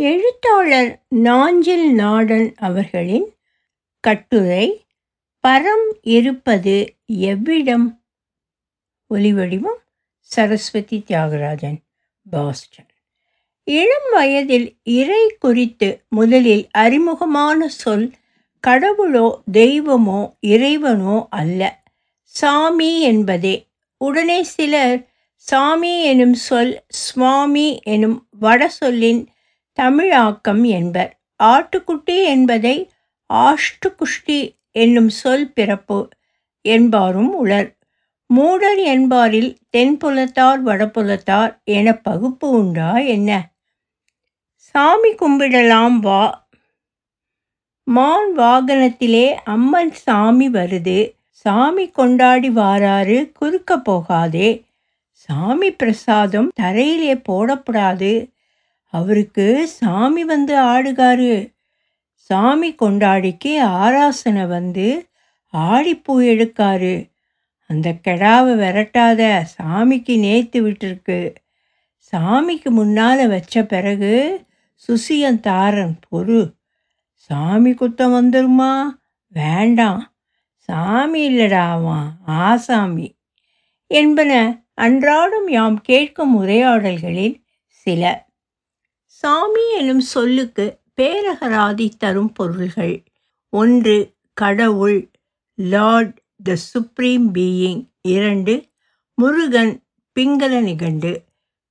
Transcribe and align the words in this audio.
எழுத்தாளர் 0.00 1.02
நாஞ்சில் 1.08 1.92
நாடன் 1.94 2.54
அவர்களின் 2.58 3.26
கட்டுரை 4.00 4.84
பரம் 5.48 5.88
இருப்பது 6.02 6.94
எவ்விடம்? 7.20 7.86
ஒலிவடிவம் 9.10 9.80
சரஸ்வதி 10.20 11.04
தியாகராஜன் 11.06 11.76
பாஸ்டன். 12.30 12.88
இளம் 13.64 14.08
வயதில் 14.10 14.76
இறை 14.82 15.36
குறித்து 15.38 16.02
முதலில் 16.08 16.68
அறிமுகமான 16.70 17.68
சொல் 17.68 18.12
கடவுளோ 18.66 19.26
தெய்வமோ 19.52 20.20
இறைவனோ 20.40 21.26
அல்ல 21.30 21.82
சாமி 22.22 23.00
என்பதே. 23.00 23.66
உடனே 23.96 24.42
சிலர் 24.42 25.08
சாமி 25.36 26.04
எனும் 26.04 26.34
சொல் 26.34 26.84
சுவாமி 26.88 27.80
எனும் 27.84 28.28
வட 28.30 28.68
சொல்லின் 28.68 29.28
தமிழாக்கம் 29.80 30.64
என்பர். 30.64 31.20
ஆட்டுக்குட்டி 31.42 32.24
என்பதை 32.24 32.90
ஆஷ்டுகுஷ்டி 33.34 34.56
என்னும் 34.70 35.08
சொல் 35.08 35.52
பிறப்பு 35.52 36.08
என்பாரும் 36.60 37.34
உளர். 37.34 37.76
மூடர் 38.26 38.78
என்பாரில் 38.78 39.56
தென்புலத்தார் 39.76 40.62
வடபுலத்தார் 40.66 41.62
என 41.64 41.92
பகுப்பு 41.92 42.50
உண்டா 42.50 42.98
என்ன? 42.98 43.50
சாமி 44.56 45.08
கும்பிடலாம் 45.08 45.96
வா. 45.96 46.48
மான் 47.82 48.38
வாகனத்திலே 48.38 49.32
அம்மன் 49.32 49.92
சாமி 49.92 50.48
வருது. 50.48 51.14
சாமி 51.30 51.88
கொண்டாடி 51.88 52.50
வாராரு 52.50 53.32
குறுக்க 53.32 53.78
போகாதே. 53.78 54.64
சாமி 55.10 55.72
பிரசாதம் 55.72 56.50
தரையிலே 56.60 57.22
போடப்படாது. 57.28 58.30
அவருக்கு 58.90 59.68
சாமி 59.68 60.24
வந்து 60.24 60.56
ஆடுகாரு. 60.58 61.54
சாமி 62.14 62.74
கொண்டாடிக்கு 62.74 63.60
ஆராசனை 63.60 64.46
வந்து 64.46 65.08
ஆடிப்பூ 65.52 66.18
எடுக்காரு. 66.32 67.10
அந்த 67.66 67.94
கெடாவை 68.04 68.56
விரட்டாத 68.56 69.46
சாமிக்கு 69.58 70.18
நேத்து 70.18 70.70
விட்டுருக்கு. 70.70 71.34
சாமிக்கு 72.12 72.70
முன்னால் 72.70 73.28
வச்ச 73.28 73.64
பிறகு 73.64 74.44
சுசியன் 74.88 75.40
தாரன் 75.40 75.98
பொறு. 76.12 76.54
சாமி 77.14 77.72
குத்தம் 77.72 78.14
வந்துருமா? 78.14 78.88
வேண்டாம். 79.28 80.12
சாமி 80.56 81.20
இல்லடா 81.30 81.68
அவன் 81.70 82.06
ஆசாமி 82.26 83.16
என்பன 83.86 84.32
அன்றாடம் 84.74 85.48
யாம் 85.48 85.80
கேட்கும் 85.80 86.34
உரையாடல்களில் 86.34 87.44
சில. 87.66 88.29
சாமி 89.22 89.72
எனும் 89.72 90.00
சொல்லுக்கு 90.00 90.80
பேரகராதி 90.96 91.88
தரும் 91.98 92.32
பொருள்கள். 92.32 93.02
ஒன்று 93.48 94.14
கடவுள். 94.32 95.10
Lord 95.54 96.22
the 96.42 96.56
supreme 96.56 97.34
being. 97.34 97.90
இரண்டு 98.00 98.68
முருகன் 99.14 99.84
பிங்கள 100.20 100.62
நிகண்டு. 100.62 101.24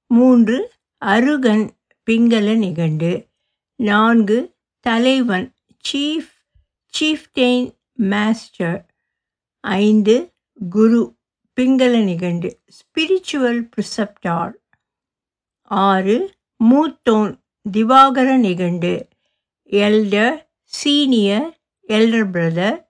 மூன்று 0.07 0.71
அருகன் 0.97 1.71
பிங்கள 2.11 2.57
நிகண்டு. 2.57 3.27
நான்கு 3.75 4.55
தலைவன் 4.79 5.53
சீஃப் 5.91 6.33
சீஃப்டெயின் 6.99 7.71
மாஸ்டர். 7.93 8.93
ஐந்து 9.59 10.33
குரு 10.69 11.15
பிங்கள 11.61 12.03
நிகண்டு. 12.03 12.59
Spiritual 12.77 13.69
preceptor. 13.75 14.53
ஆறு 15.61 16.37
மூத்தோன் 16.63 17.39
திவாகர 17.71 18.37
நிகண்டு 18.37 19.07
எல்டர் 19.69 20.47
சீனியர் 20.63 21.59
எல்டர் 21.87 22.29
பிரதர். 22.31 22.85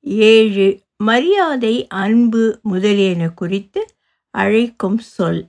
ஏழு 0.00 0.80
மரியாதை 0.96 1.86
அன்பு 1.86 2.58
முதலியன 2.62 3.28
குறித்து 3.28 3.86
அழைக்கும் 4.30 4.98
சொல். 4.98 5.48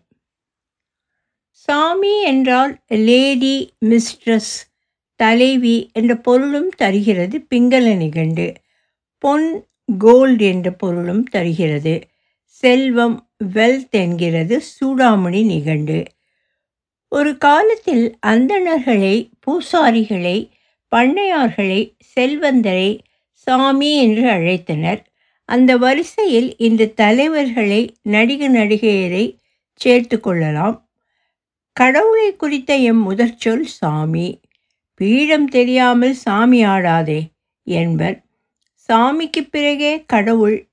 சாமி 1.50 2.22
என்றால் 2.22 2.84
லேடி 2.88 3.74
மிஸ்ட்ரஸ் 3.86 4.56
தலைவி 5.16 5.90
என்ற 5.94 6.16
பொருளும் 6.16 6.70
தருகிறது 6.70 7.46
பிங்கள 7.56 7.98
நிகண்டு. 7.98 8.54
பொன் 9.18 9.68
கோல்டு 9.98 10.46
என்ற 10.46 10.72
பொருளும் 10.72 11.24
தருகிறது. 11.24 12.02
செல்வம் 12.44 13.30
வெல்த் 13.44 13.90
என்கிறது 13.90 14.62
சூடாமணி 14.62 15.46
நிகண்டு. 15.46 16.04
ஒரு 17.18 17.38
காலத்தில் 17.38 18.18
அந்தணர்களை 18.28 19.30
பூசாரிகளை 19.40 20.50
பண்ணையார்களை 20.96 21.94
செல்வந்தரை 22.16 23.00
சாமி 23.32 23.98
என்று 23.98 24.22
அழைத்தனர். 24.22 25.00
அந்த 25.46 25.78
வரிசையில் 25.78 26.58
இந்த 26.58 26.86
தலைவர்களை 26.86 27.96
நடிக 28.02 28.50
நடிகையரை 28.50 29.38
சேர்த்து 29.74 30.20
கொள்ளலாம். 30.20 30.90
கடவுளை 31.74 32.36
குறித்த 32.36 32.76
எம் 32.76 33.12
முதற்சொல் 33.12 33.62
சாமி. 33.62 34.40
பீடம் 34.96 35.48
தெரியாமல் 35.48 36.14
சாமி 36.14 36.66
ஆடாதே 36.66 37.22
என்பர். 37.64 38.24
சாமிக்கு 38.90 39.50
பிறகே 39.52 40.04
கடவுள். 40.06 40.68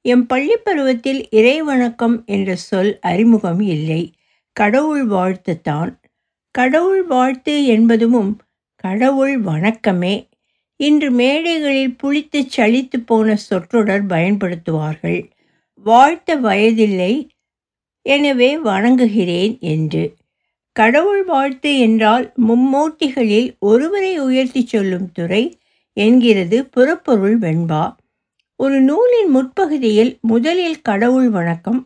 எம் 0.00 0.26
பள்ளி 0.26 0.56
பருவத்தில் 0.56 1.28
இறை 1.30 1.62
வணக்கம் 1.62 2.22
என்ற 2.26 2.54
சொல் 2.54 2.98
அறிமுகம் 3.00 3.60
இல்லை. 3.60 4.12
கடவுள் 4.56 5.04
வாழ்த்து 5.04 5.60
தான். 5.60 6.00
கடவுள் 6.50 7.04
வாழ்த்து 7.04 7.66
என்பதும் 7.66 8.32
கடவுள் 8.76 9.36
வணக்கமே. 9.42 10.14
இன்று 10.76 11.10
மேடைகளில் 11.10 11.96
புளித்து 11.96 12.40
சளித்து 12.56 12.98
போன 13.06 13.36
சொற்றொடர் 13.36 14.06
பயன்படுத்துவார்கள். 14.06 15.20
வாழ்த்த 15.86 16.36
வயதில்லை 16.36 17.12
எனவே 18.06 18.50
வணங்குகிறேன் 18.58 19.54
என்று. 19.74 20.04
கடவுள் 20.72 21.24
வாழ்த்து 21.24 21.78
என்றால் 21.78 22.32
மும்மூர்த்திகளில் 22.48 23.48
ஒருவரை 23.58 24.18
உயர்த்தி 24.18 24.66
சொல்லும் 24.66 25.08
துறை 25.12 25.42
என்கிறது 25.96 26.58
புறப்பொருள் 26.64 27.38
வெண்பா. 27.38 27.84
ஒரு 28.56 28.80
நூலின் 28.80 29.30
முற்பகுதியில் 29.36 30.12
முதலில் 30.20 30.80
கடவுள் 30.80 31.30
வணக்கம் 31.30 31.80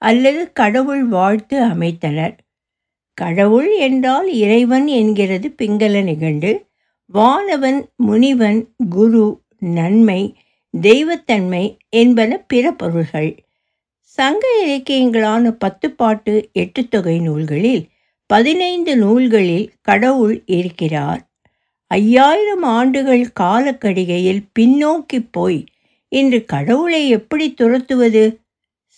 அல்லது 0.00 0.52
கடவுள் 0.52 1.04
வாழ்த்து 1.04 1.56
அமைத்தனர். 1.64 2.36
கடவுள் 3.14 3.70
என்றால் 3.76 4.28
இறைவன் 4.32 4.86
என்கிறது 4.86 5.48
பிங்கள 5.62 6.02
நிகண்டு. 6.02 6.50
வானவன் 7.14 7.80
முனிவன் 7.96 8.60
குரு 8.90 9.24
நன்மை 9.58 10.20
தெய்வத்தன்மை 10.74 11.64
என்பன 11.88 12.38
பிற 12.50 12.72
பொருள்கள். 12.72 13.30
சங்க 14.16 14.44
இலக்கியங்களான 14.66 15.56
பத்துப்பாட்டு 15.64 16.88
தொகை 16.88 17.18
நூல்களில் 17.18 17.82
பதினைந்து 18.26 18.96
நூல்களில் 18.96 19.66
கடவுள் 19.80 20.42
இருக்கிறார். 20.46 21.22
ஐயாயிரம் 21.90 22.62
ஆண்டுகள் 22.62 23.24
காலக்கடிகையில் 23.40 24.42
பின்னோக்கி 24.58 25.18
போய் 25.30 25.64
இன்று 26.12 26.44
கடவுளை 26.44 27.08
எப்படி 27.08 27.54
துரத்துவது? 27.54 28.24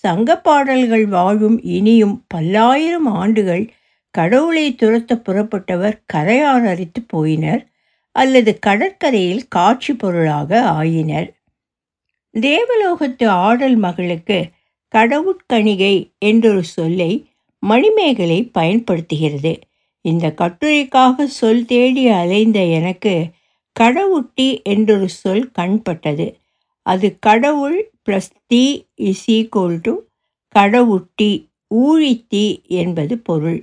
சங்க 0.04 0.36
பாடல்கள் 0.36 1.06
வாழும் 1.06 1.58
இனியும் 1.62 2.24
பல்லாயிரம் 2.28 3.06
ஆண்டுகள் 3.06 3.64
கடவுளை 4.10 4.76
துரத்த 4.82 5.12
புறப்பட்டவர் 5.26 5.96
கரையான் 6.12 6.66
அரித்து 6.66 7.00
போயினர் 7.12 7.62
அல்லது 8.10 8.58
கடற்கரையில் 8.58 9.44
காட்சி 9.48 9.92
பொருளாக 9.94 10.50
ஆயினர். 10.72 11.28
தேவலோகத்து 12.34 13.26
ஆடல் 13.26 13.76
மகளுக்கு 13.76 14.38
கடவுட்கணிகை 14.94 15.94
என்றொரு 16.18 16.64
சொல்லை 16.64 17.12
மணிமேகலை 17.62 18.38
பயன்படுத்துகிறது. 18.52 19.52
இந்த 20.04 20.26
கட்டுரைக்காக 20.32 21.26
சொல் 21.30 21.64
தேடி 21.64 22.04
அலைந்த 22.12 22.58
எனக்கு 22.70 23.14
கடவுட்டி 23.80 24.48
என்றொரு 24.62 25.08
சொல் 25.08 25.46
கண்பட்டது. 25.58 26.26
அது 26.86 27.08
கடவுள் 27.18 27.78
ப்ளஸ் 28.06 28.30
தீ 28.46 28.84
இஸ் 28.94 29.30
ஈக்குவல் 29.30 29.78
டு 29.82 29.94
கடவுட்டி 30.54 31.32
ஊழித்தி 31.74 32.46
என்பது 32.64 33.18
பொருள். 33.18 33.60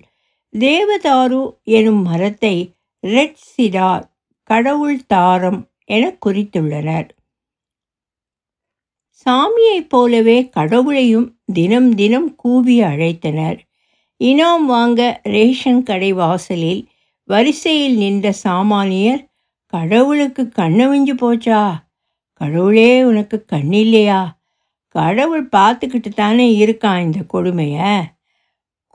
தேவதாரு 0.59 1.41
எனும் 1.63 2.01
மரத்தை 2.01 2.55
ரெட் 2.99 3.37
சிடார் 3.57 4.05
கடவுள் 4.43 5.05
தாரம் 5.05 5.69
என 5.85 6.17
குறித்துள்ளனர். 6.25 7.09
சாமியைப் 9.25 9.89
போலவே 9.89 10.49
கடவுளையும் 10.49 11.27
தினம் 11.53 11.95
தினம் 11.95 12.35
கூவி 12.35 12.81
அழைத்தனர். 12.81 13.59
இனாம் 14.19 14.65
வாங்க 14.65 15.21
ரேஷன் 15.23 15.83
கடை 15.83 16.13
வாசலில் 16.13 16.87
வரிசையில் 17.23 17.97
நின்ற 17.97 18.33
சாமானியர் 18.43 19.21
கடவுளுக்கு 19.65 20.43
கண்ணவிஞ்சு 20.43 21.13
போச்சா? 21.13 21.61
கடவுளே 22.39 23.03
உனக்கு 23.03 23.45
கண்ணில்லையா? 23.51 24.21
கடவுள் 24.95 25.45
பார்த்துக்கிட்டு 25.55 26.09
தானே 26.15 26.45
இருக்கான் 26.65 27.01
இந்த 27.01 27.19
கொடுமையை. 27.27 27.91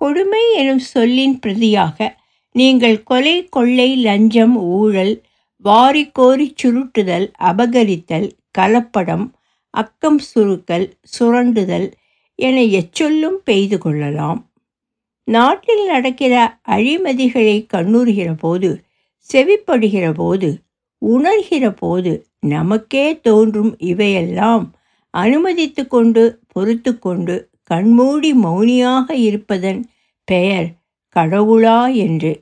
கொடுமை 0.00 0.44
எனும் 0.54 0.84
சொல்லின் 0.92 1.38
பிரதியாக 1.46 2.08
நீங்கள் 2.54 3.02
கொலை 3.02 3.36
கொள்ளை 3.48 3.96
லஞ்சம் 3.96 4.56
ஊழல் 4.56 5.14
வாரி 5.64 6.10
கோரி 6.10 6.54
சுருட்டுதல் 6.62 7.26
அபகரித்தல் 7.40 8.28
கலப்படம் 8.58 9.26
அக்கம் 9.74 10.20
சுருக்கல் 10.34 10.86
சுரண்டுதல் 11.18 11.86
என 12.38 12.56
எச்சொல்லும் 12.80 13.38
பெய்து 13.44 13.78
கொள்ளலாம். 13.78 14.40
நாட்டில் 15.28 15.84
நடக்கிற 15.86 16.34
அழிமதிகளை 16.68 17.56
கண்ணுறுகிற 17.74 18.30
போது 18.38 18.70
செவிப்படுகிற 19.30 20.06
போது 20.14 20.50
உணர்கிற 21.02 21.64
போது 21.70 22.12
நமக்கே 22.46 23.20
தோன்றும் 23.20 23.72
இவையெல்லாம் 23.78 24.64
அனுமதித்து 25.14 25.86
கொண்டு 25.86 26.22
பொறுத்து 26.48 26.98
கொண்டு 26.98 27.34
கண்மூடி 27.62 28.32
மௌனியாக 28.34 29.06
இருப்பதன் 29.10 29.80
பெயர் 30.28 30.68
கடவுளா 31.16 31.94
என்று. 31.96 32.32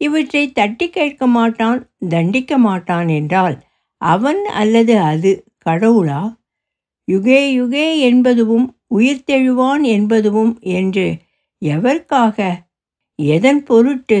இவற்றை 0.00 0.42
தட்டி 0.52 0.90
கேட்க 0.90 1.26
மாட்டான் 1.26 1.80
தண்டிக்க 2.08 2.58
மாட்டான் 2.58 3.08
என்றால் 3.08 3.56
அவன் 4.02 4.44
அல்லது 4.52 4.98
அது 5.00 5.30
கடவுளா? 5.66 6.20
யுகே 7.08 7.40
யுகே 7.60 7.86
என்பதுவும் 8.10 8.66
உயிர்த்தெழுவான் 8.94 9.84
என்பதுவும் 9.96 10.52
என்று 10.60 11.06
எவர்க்காக? 11.62 12.38
எதன் 13.18 13.62
பொருட்டு? 13.62 14.20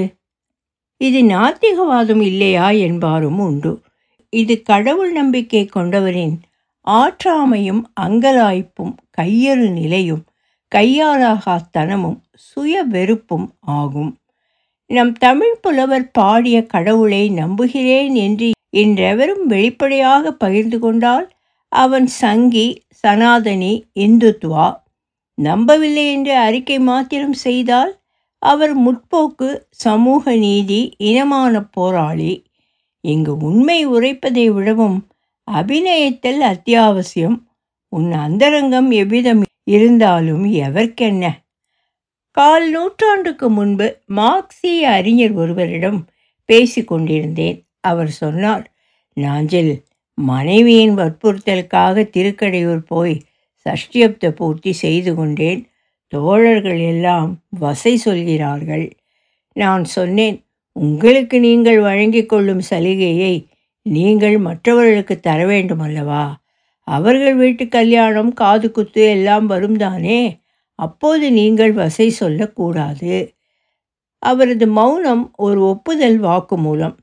இது 1.00 1.20
நாத்திகவாதம் 1.22 2.22
இல்லையா 2.22 2.70
என்பாரும் 2.70 3.38
உண்டு. 3.38 3.72
இது 4.32 4.62
கடவுள் 4.62 5.12
நம்பிக்கை 5.12 5.64
கொண்டவரின் 5.66 6.36
ஆற்றாமையும் 6.86 7.82
அங்கலாய்ப்பும் 8.00 8.94
கையறு 9.18 9.66
நிலையும் 9.70 10.22
கையாளாகாத்தனமும் 10.72 12.18
சுய 12.48 12.82
வெறுப்பும் 12.82 13.46
ஆகும். 13.60 14.10
நம் 14.90 15.12
தமிழ் 15.12 15.56
புலவர் 15.60 16.10
பாடிய 16.10 16.66
கடவுளை 16.66 17.22
நம்புகிறேன் 17.30 18.14
என்று 18.14 18.48
இன்றெவரும் 18.76 19.44
வெளிப்படையாக 19.46 20.32
பகிர்ந்து 20.32 20.78
கொண்டால் 20.78 21.26
அவன் 21.72 22.06
சங்கி 22.06 22.66
சனாதனி 23.02 23.72
இந்துத்வா. 23.98 24.66
நம்பவில்லை 25.38 26.04
என்று 26.12 26.34
அறிக்கை 26.36 26.78
மாத்திரம் 26.78 27.36
செய்தால் 27.46 27.92
அவர் 28.42 28.74
முற்போக்கு 28.80 29.48
சமூக 29.70 30.36
நீதி 30.36 30.94
இனமான 30.98 31.64
போராளி. 31.64 32.46
இங்கு 33.00 33.36
உண்மை 33.36 33.88
உரைப்பதை 33.88 34.46
விடவும் 34.46 35.06
அபிநயத்தில் 35.50 36.40
அத்தியாவசியம். 36.52 37.36
உன் 37.88 38.12
அந்தரங்கம் 38.12 38.90
எவ்விதம் 38.90 39.42
இருந்தாலும் 39.64 40.44
எவர்க்கென்ன? 40.44 41.24
கால் 42.30 42.70
நூற்றாண்டுக்கு 42.70 43.50
முன்பு 43.50 43.86
மார்க்சிய 44.06 44.90
அறிஞர் 44.90 45.32
ஒருவரிடம் 45.32 46.06
பேசி 46.44 46.84
கொண்டிருந்தேன். 46.84 47.58
அவர் 47.80 48.10
சொன்னார் 48.10 48.64
நாஞ்சில் 49.12 49.72
மனைவியின் 50.14 50.96
வற்புறுத்தலுக்காக 50.96 52.04
திருக்கடையூர் 52.16 52.82
போய் 52.86 53.20
சஷ்டியப்த 53.66 54.30
பூர்த்தி 54.30 54.72
செய்து 54.72 55.14
கொண்டேன். 55.14 55.60
தோழர்கள் 56.12 56.80
எல்லாம் 56.80 57.30
வசை 57.48 57.96
சொல்கிறார்கள். 57.96 58.86
நான் 59.52 59.84
சொன்னேன் 59.84 60.36
உங்களுக்கு 60.76 61.40
நீங்கள் 61.40 61.80
வழங்கிக் 61.80 62.28
கொள்ளும் 62.28 62.62
சலுகையை 62.70 63.48
நீங்கள் 63.86 64.38
மற்றவர்களுக்கு 64.38 65.20
தர 65.20 65.46
வேண்டும் 65.46 65.80
அல்லவா? 65.80 66.24
அவர்கள் 66.88 67.34
வீட்டு 67.34 67.68
கல்யாணம் 67.68 68.32
காது 68.32 68.70
குத்து 68.70 69.02
எல்லாம் 69.10 69.46
வரும் 69.46 69.76
தானே? 69.76 70.20
அப்போது 70.78 71.26
நீங்கள் 71.32 71.72
வசை 71.72 72.08
சொல்லக்கூடாது. 72.10 73.34
அவரது 74.22 74.66
மௌனம் 74.66 75.24
ஒரு 75.36 75.60
ஒப்புதல் 75.62 76.18
வாக்குமூலம் 76.20 76.96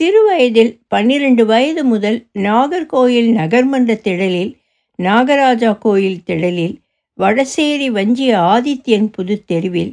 சிறு 0.00 0.20
வயதில் 0.26 0.72
பன்னிரண்டு 0.88 1.46
வயது 1.46 1.84
முதல் 1.84 2.18
நாகர்கோயில் 2.38 3.30
நகர்மன்ற 3.36 3.92
திடலில் 4.04 4.52
நாகராஜா 4.98 5.78
கோயில் 5.78 6.22
திடலில் 6.26 6.76
வடசேரி 7.18 7.88
வஞ்சி 7.90 8.26
ஆதித்யன் 8.32 9.08
புது 9.12 9.44
தெருவில் 9.44 9.92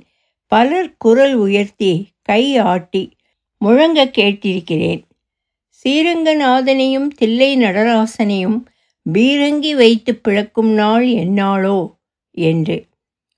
பலர் 0.52 0.90
குரல் 0.98 1.36
உயர்த்தி 1.36 1.92
கை 2.22 2.44
ஆட்டி 2.58 3.04
முழங்க 3.62 4.06
கேட்டிருக்கிறேன். 4.18 5.02
ஸ்ரீரங்கநாதனையும் 5.72 7.08
தில்லை 7.16 7.50
நடராசனையும் 7.58 8.60
பீரங்கி 9.06 9.72
வைத்து 9.76 10.12
பிழக்கும் 10.16 10.74
நாள் 10.74 11.06
என்னாளோ 11.24 11.80
என்று. 12.38 12.78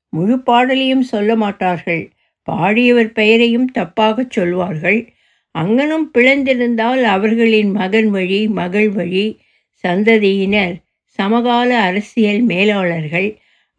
முழு 0.09 0.35
பாடலையும் 0.39 1.05
சொல்ல 1.11 1.35
மாட்டார்கள். 1.35 2.03
பாடியவர் 2.47 3.11
பெயரையும் 3.11 3.69
தப்பாகச் 3.77 4.29
சொல்வார்கள். 4.29 4.99
அங்கனும் 5.55 6.07
பிளந்திருந்தால் 6.13 7.03
அவர்களின் 7.15 7.71
மகன் 7.71 8.09
வழி 8.09 8.47
மகள் 8.47 8.89
வழி 8.89 9.25
சந்ததியினர் 9.83 10.75
சமகால 11.19 11.69
அரசியல் 11.79 12.41
மேலாளர்கள் 12.41 13.29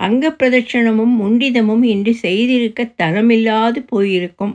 அங்க 0.01 0.31
பிரதட்சணமும் 0.31 1.15
முண்டிதமும் 1.21 1.85
இன்று 1.85 2.15
செய்திருக்க 2.15 2.85
தரமில்லாது 3.03 3.81
போயிருக்கும். 3.87 4.55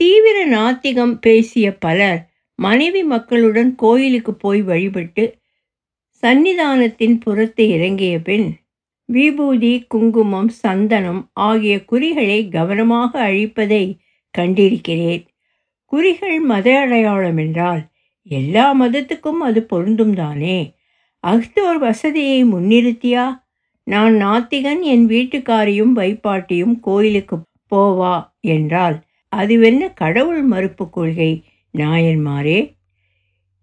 தீவிர 0.00 0.36
நாத்திகம் 0.46 1.14
பேசிய 1.18 1.66
பலர் 1.76 2.20
மனைவி 2.58 3.02
மக்களுடன் 3.04 3.74
கோயிலுக்கு 3.74 4.34
போய் 4.34 4.62
வழிபட்டு 4.62 5.24
சன்னிதானத்தின் 6.22 7.16
புறத்து 7.20 7.68
இறங்கிய 7.68 8.20
பின் 8.20 8.48
விபூதி 9.08 9.86
குங்குமம் 9.88 10.50
சந்தனம் 10.62 11.22
ஆகிய 11.40 11.84
குறிகளை 11.84 12.48
கவனமாக 12.48 13.10
அழிப்பதை 13.28 13.84
கண்டிருக்கிறேன். 14.38 15.22
குறிகள் 15.92 16.38
மத 16.40 16.78
அடையாளம் 16.78 17.36
என்றால் 17.36 17.82
எல்லா 18.22 18.66
மதத்துக்கும் 18.80 19.40
அது 19.40 19.60
பொருந்தும் 19.62 20.14
தானே? 20.14 20.58
அஃதோர் 21.24 21.78
வசதியை 21.78 22.44
முன்னிறுத்தியா? 22.44 23.24
நான் 23.86 24.14
நாத்திகன் 24.14 24.82
என் 24.82 25.06
வீட்டுக்காரியும் 25.08 25.94
வைப்பாட்டியும் 25.96 26.80
கோயிலுக்கு 26.80 27.36
போவா 27.72 28.14
என்றால் 28.46 28.96
அதுவென்ன 29.32 29.92
கடவுள் 29.94 30.42
மறுப்பு 30.42 30.90
கொள்கை? 30.90 31.30
நாயன்மாரே. 31.74 32.58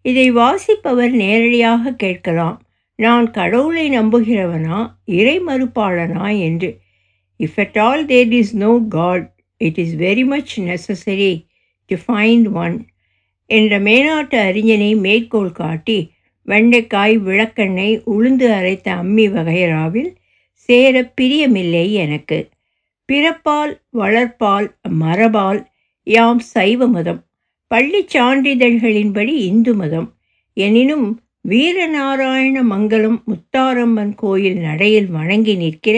இதை 0.06 0.32
வாசிப்பவர் 0.32 1.14
நேரடியாக 1.14 1.94
கேட்கலாம். 1.94 2.58
நான் 3.00 3.32
கடவுளை 3.32 3.90
நம்புகிறவனா 3.90 4.78
இறை 5.12 5.40
மறுப்பாளனா 5.40 6.40
என்று. 6.40 6.70
If 7.40 7.58
at 7.58 7.78
all 7.78 8.06
there 8.06 8.34
is 8.34 8.56
no 8.56 8.72
god 8.90 9.28
it 9.62 9.78
is 9.78 9.96
very 9.96 10.26
much 10.26 10.54
necessary 10.60 11.34
to 11.92 11.96
find 12.08 12.48
one 12.54 12.78
என்ற 13.50 13.80
மேனாட்டு 13.80 14.38
அறிஞனை 14.50 14.92
மேற்கோள் 15.00 15.52
காட்டி 15.52 16.00
வெண்டைக்காய் 16.48 17.16
விளக்கெண்ணெய் 17.18 17.96
உளுந்து 18.06 18.48
அரைத்த 18.50 18.88
அம்மி 18.94 19.26
வகைராவில் 19.28 20.12
சேர 20.70 21.12
பிரியமில்லை 21.22 21.92
எனக்கு. 22.04 22.38
பிறப்பால் 23.10 23.74
வளர்ப்பால் 23.98 24.68
மரபால் 25.02 25.60
யாம் 26.08 26.40
சைவ 26.40 26.88
மதம். 26.88 27.22
பள்ளி 27.72 28.02
சான்றிதழ்களின்படி 28.14 29.34
இந்து 29.50 29.76
மதம். 29.76 30.08
எனினும் 30.58 31.08
வீரநாராயண 31.50 32.62
மங்கலம் 32.64 33.24
முத்தாரம்மன் 33.26 34.14
கோயில் 34.16 34.58
நடையில் 34.58 35.08
வணங்கி 35.08 35.56
நிற்கிற 35.56 35.98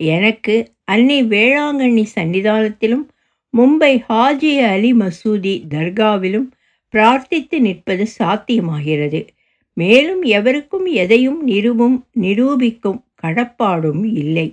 எனக்கு 0.00 0.54
அன்னை 0.84 1.24
வேளாங்கண்ணி 1.24 2.04
சன்னிதானத்திலும் 2.14 3.04
மும்பை 3.54 3.92
ஹாஜி 4.08 4.52
அலி 4.72 4.92
மசூதி 4.94 5.54
தர்காவிலும் 5.74 6.48
பிரார்த்தித்து 6.94 7.58
நிற்பது 7.58 8.06
சாத்தியமாகிறது. 8.18 9.20
மேலும் 9.76 10.22
எவருக்கும் 10.36 10.86
எதையும் 10.94 11.40
நிறுவும் 11.44 11.96
நிரூபிக்கும் 12.20 13.00
கடப்பாடும் 13.22 14.04
இல்லை. 14.14 14.48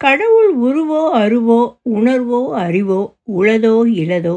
கடவுள் 0.00 0.52
உருவோ 0.66 1.02
அருவோ 1.14 1.60
உணர்வோ 1.96 2.40
அறிவோ 2.56 3.00
உளதோ 3.38 3.76
இலதோ 4.02 4.36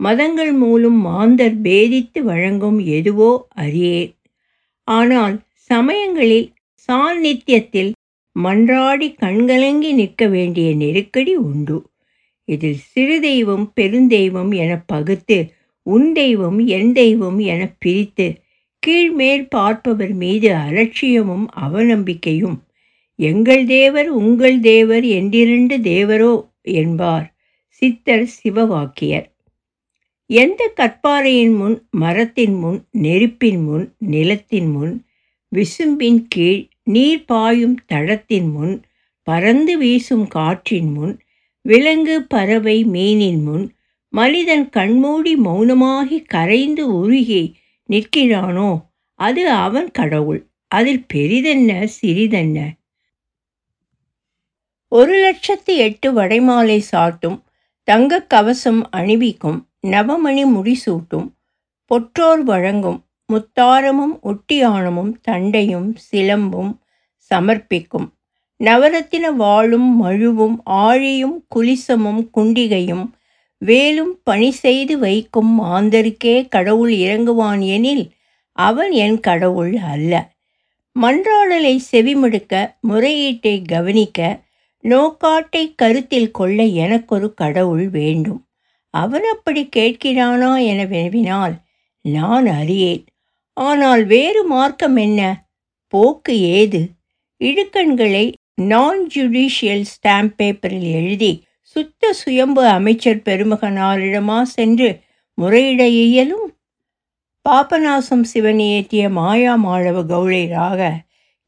மதங்கள் 0.00 0.52
மூலம் 0.54 0.98
மாந்தர் 1.00 1.56
பேதித்து 1.62 2.20
வழங்கும் 2.22 2.78
எதுவோ 2.88 3.30
அறியேன். 3.54 4.12
ஆனால் 4.88 5.36
சமயங்களில் 5.70 6.48
சாநித்தியத்தில் 6.88 7.90
மன்றாடி 8.36 9.08
கண்கலங்கி 9.14 9.90
நிற்க 9.92 10.22
வேண்டிய 10.26 10.68
நெருக்கடி 10.74 11.34
உண்டு. 11.48 11.78
இதில் 12.48 12.80
சிறு 12.92 13.16
தெய்வம் 13.20 13.64
பெருந்தெய்வம் 13.76 14.52
என 14.56 14.72
பகுத்து 14.86 15.38
உன் 15.86 16.08
தெய்வம் 16.12 16.58
என் 16.76 16.92
தெய்வம் 16.92 17.38
என 17.52 17.60
பிரித்து 17.78 18.26
கீழ்மேல் 18.82 19.46
பார்ப்பவர் 19.48 20.12
மீது 20.14 20.48
அலட்சியமும் 20.56 21.46
அவநம்பிக்கையும். 21.60 22.58
எங்கள் 23.18 23.64
தேவர் 23.66 24.08
உங்கள் 24.20 24.58
தேவர் 24.60 25.06
என்றிரண்டு 25.18 25.76
தேவரோ 25.82 26.34
என்பார் 26.74 27.26
சித்தர் 27.82 28.26
சிவவாக்கியர். 28.34 29.26
எந்த 30.30 30.62
கற்பாறையின் 30.76 31.54
முன் 31.56 31.76
மரத்தின் 31.90 32.54
முன் 32.54 32.78
நெருப்பின் 32.98 33.62
முன் 33.64 33.86
நிலத்தின் 34.06 34.70
முன் 34.70 34.94
விசும்பின் 35.52 36.20
கீழ் 36.28 36.62
நீர் 36.84 37.24
பாயும் 37.24 37.76
தளத்தின் 37.86 38.50
முன் 38.50 38.74
பறந்து 39.26 39.74
வீசும் 39.78 40.26
காற்றின் 40.28 40.90
முன் 40.92 41.14
விலங்கு 41.64 42.16
பறவை 42.28 42.78
மீனின் 42.86 43.42
முன் 43.42 43.64
மனிதன் 44.12 44.66
கண்மூடி 44.70 45.34
மௌனமாகி 45.38 46.18
கரைந்து 46.26 46.84
உருகி 47.00 47.42
நிற்கிறானோ? 47.88 48.80
அது 49.14 49.50
அவன் 49.50 49.90
கடவுள். 49.90 50.46
அதில் 50.68 51.06
பெரிதென்ன 51.14 51.88
சிறிதென்ன? 52.02 52.70
ஒரு 54.88 55.14
லட்சத்து 55.16 55.76
எட்டு 55.76 56.12
வடைமாலை 56.12 56.82
சாட்டும் 56.92 57.42
தங்கக் 57.84 58.30
கவசம் 58.30 58.88
அணிவிக்கும் 58.92 59.66
நவமணி 59.86 60.44
முடிசூட்டும் 60.44 61.32
பொற்றோர் 61.90 62.40
வழங்கும் 62.40 63.04
முத்தாரமும் 63.32 64.20
ஒட்டியானமும் 64.22 65.12
தண்டையும் 65.28 65.96
சிலம்பும் 66.12 66.78
சமர்ப்பிக்கும். 67.34 68.08
நவரத்தின 68.64 69.32
வாழும் 69.32 70.04
மழுவும் 70.04 70.56
ஆழியும் 70.66 71.44
குலிசமும் 71.54 72.28
குண்டிகையும் 72.36 73.10
வேலும் 73.58 74.20
பணி 74.24 74.50
செய்து 74.50 74.98
வைக்கும் 74.98 75.60
மாந்தருக்கே 75.60 76.48
கடவுள் 76.48 76.92
இறங்குவான் 76.92 77.60
எனில் 77.60 78.10
அவன் 78.52 78.90
என் 78.90 79.20
கடவுள் 79.20 79.76
அல்ல. 79.76 80.32
மன்றாடலை 80.96 81.78
செவிமடுக்க 81.92 82.76
முறையீட்டை 82.88 83.64
கவனிக்க 83.64 84.40
நோக்காட்டை 84.84 85.74
கருத்தில் 85.76 86.30
கொள்ள 86.30 86.62
எனக்கொரு 86.62 87.34
கடவுள் 87.34 87.88
வேண்டும். 87.88 88.48
அவன் 88.90 89.22
அப்படி 89.32 89.68
கேட்கிறானா 89.76 90.64
என 90.64 90.84
வினவினால் 90.84 91.54
நான் 92.00 92.46
அறியேன். 92.46 93.04
ஆனால் 93.52 94.04
வேறு 94.04 94.44
மார்க்கம் 94.44 94.96
என்ன? 94.96 95.48
போக்கு 95.86 96.40
ஏது? 96.40 96.88
இடுக்கண்களை 97.40 98.32
நான் 98.54 99.06
ஜுடிஷியல் 99.14 99.84
ஸ்டாம்ப் 99.92 100.34
பேப்பரில் 100.36 100.90
எழுதி 100.92 101.32
சுத்த 101.78 102.12
சுயம்பு 102.12 102.66
அமைச்சர் 102.66 103.16
பெருமகனாரிடமா 103.16 104.42
சென்று 104.42 105.00
முறையிட 105.34 105.86
இயலும்? 105.86 106.56
பாபநாசம் 107.48 108.22
சிவன் 108.22 108.58
இயற்றிய 108.58 109.08
மாயா 109.08 109.54
மாழவ 109.54 110.02
கௌளைராக 110.02 110.90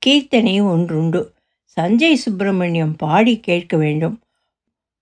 கீர்த்தனை 0.06 0.62
ஒன்றுண்டு. 0.62 1.32
சஞ்சய் 1.76 2.12
சுப்பிரமணியம் 2.12 2.96
பாடி 2.96 3.40
கேட்க 3.40 3.76
வேண்டும். 3.76 4.20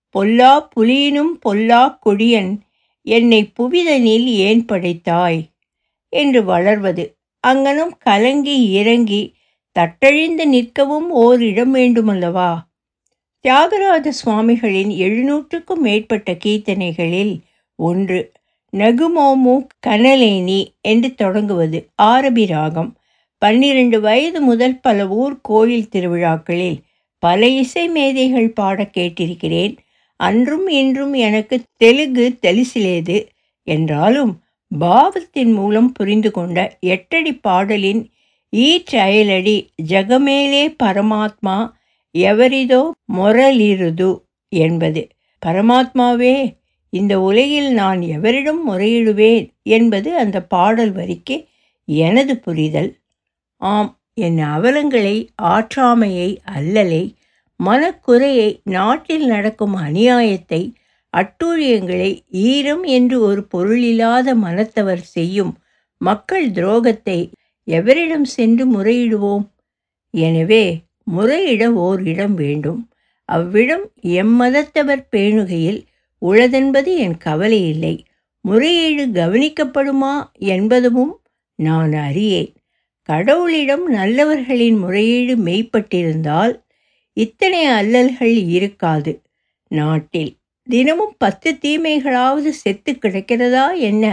பொல்லா 0.09 0.69
புலியினும் 0.75 1.39
பொல்லா 1.39 1.99
கொடியன் 2.01 2.61
என்னை 3.01 3.51
புவிதனில் 3.59 4.25
ஏன் 4.25 4.65
படைத்தாய் 4.65 5.41
என்று 6.09 6.43
வளர்வது. 6.43 7.17
அங்கனும் 7.47 7.93
கலங்கி 7.99 8.69
இறங்கி 8.69 9.35
தட்டழிந்து 9.79 10.45
நிற்கவும் 10.51 11.09
ஓர் 11.09 11.43
இடம் 11.43 11.75
வேண்டுமல்லவா? 11.75 12.68
தியாகராஜ 13.45 14.11
சுவாமிகளின் 14.11 14.89
எழுநூற்றுக்கும் 14.89 15.81
மேற்பட்ட 15.81 16.37
கீர்த்தனைகளில் 16.45 17.39
ஒன்று 17.75 18.31
நகுமோமு 18.73 19.67
கனலேனி 19.87 20.67
என்று 20.81 21.15
தொடங்குவது 21.15 21.89
ஆரபி 22.01 22.47
ராகம். 22.47 22.97
பன்னிரண்டு 23.37 24.01
வயது 24.01 24.41
முதல் 24.41 24.79
பல 24.79 25.07
ஊர் 25.07 25.39
கோயில் 25.41 25.89
திருவிழாக்களில் 25.91 26.77
பல 27.19 27.47
இசை 27.47 27.87
மேதைகள் 27.87 28.49
பாட 28.49 28.89
கேட்டிருக்கிறேன். 28.97 29.77
அன்றும் 30.15 30.67
இன்றும் 30.67 31.13
எனக்கு 31.13 31.61
தெலுங்கு 31.77 32.37
தெலிசிலேது 32.41 33.27
என்றாலும் 33.63 34.39
பாவத்தின் 34.79 35.51
மூலம் 35.51 35.91
புரிந்து 35.91 36.31
கொண்ட 36.31 36.77
எட்டடி 36.79 37.39
பாடலின் 37.41 38.11
ஈ 38.53 38.77
ஈற்றயலடி 38.77 39.57
ஜகமேலே 39.87 40.75
பரமாத்மா 40.83 41.57
எவரிதோ 42.15 42.81
மொரலிருது 43.13 44.09
என்பது. 44.51 45.01
பரமாத்மாவே 45.41 46.35
இந்த 46.93 47.13
உலகில் 47.21 47.69
நான் 47.73 48.01
எவரிடம் 48.15 48.61
முறையிடுவேன் 48.69 49.45
என்பது 49.69 50.09
அந்த 50.17 50.37
பாடல் 50.53 50.91
வரிக்கு 50.91 51.35
எனது 51.87 52.33
புரிதல். 52.39 52.89
ஆம் 53.61 53.91
என் 54.17 54.39
அவலங்களை 54.55 55.15
ஆற்றாமையை 55.53 56.29
அல்லலை 56.57 57.03
மனக்குறையை 57.59 58.49
நாட்டில் 58.75 59.25
நடக்கும் 59.25 59.75
அநியாயத்தை 59.77 60.61
அட்டூழியங்களை 61.13 62.11
ஈரம் 62.49 62.83
என்று 62.97 63.17
ஒரு 63.21 63.41
பொருளில்லாத 63.53 64.35
மனத்தவர் 64.43 65.03
செய்யும் 65.15 65.53
மக்கள் 66.01 66.45
துரோகத்தை 66.51 67.19
எவரிடம் 67.67 68.27
சென்று 68.35 68.65
முறையிடுவோம்? 68.75 69.45
எனவே 70.13 70.65
முறையிட 71.11 71.73
ஓர் 71.73 72.01
இடம் 72.03 72.35
வேண்டும். 72.35 72.81
அவ்விடம் 73.29 73.85
எம்மதத்தவர் 74.03 75.03
பேணுகையில் 75.11 75.81
உளதென்பது 76.21 76.91
என் 76.97 77.17
கவலை 77.17 77.67
இல்லை. 77.69 77.95
முறையீடு 78.45 79.05
கவனிக்கப்படுமா 79.05 80.13
என்பதும் 80.49 81.13
நான் 81.59 81.93
அறியேன். 81.93 82.51
கடவுளிடம் 83.09 83.85
நல்லவர்களின் 83.89 84.77
முறையீடு 84.77 85.35
மெய்ப்பட்டிருந்தால் 85.37 86.53
இத்தனை 87.17 87.65
அல்லல்கள் 87.65 88.35
இருக்காது. 88.47 89.21
நாட்டில் 89.71 90.31
தினமும் 90.67 91.15
பத்து 91.17 91.49
தீமைகளாவது 91.61 92.49
செத்து 92.63 92.91
கிடக்கிறதா 92.93 93.77
என்ன? 93.79 94.05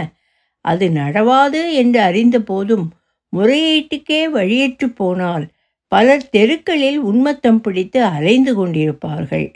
அது 0.65 0.89
நடவாது 0.89 1.61
என்று 1.73 1.99
அறிந்த 2.01 2.37
போதும் 2.41 2.87
முறையீட்டுக்கே 3.33 4.21
வழியற்று 4.33 4.87
போனால் 4.95 5.45
பலர் 5.91 6.29
தெருக்களில் 6.29 6.99
உன்மத்தம் 7.01 7.61
பிடித்து 7.61 8.03
அலைந்து 8.03 8.53
கொண்டிருப்பார்கள். 8.55 9.47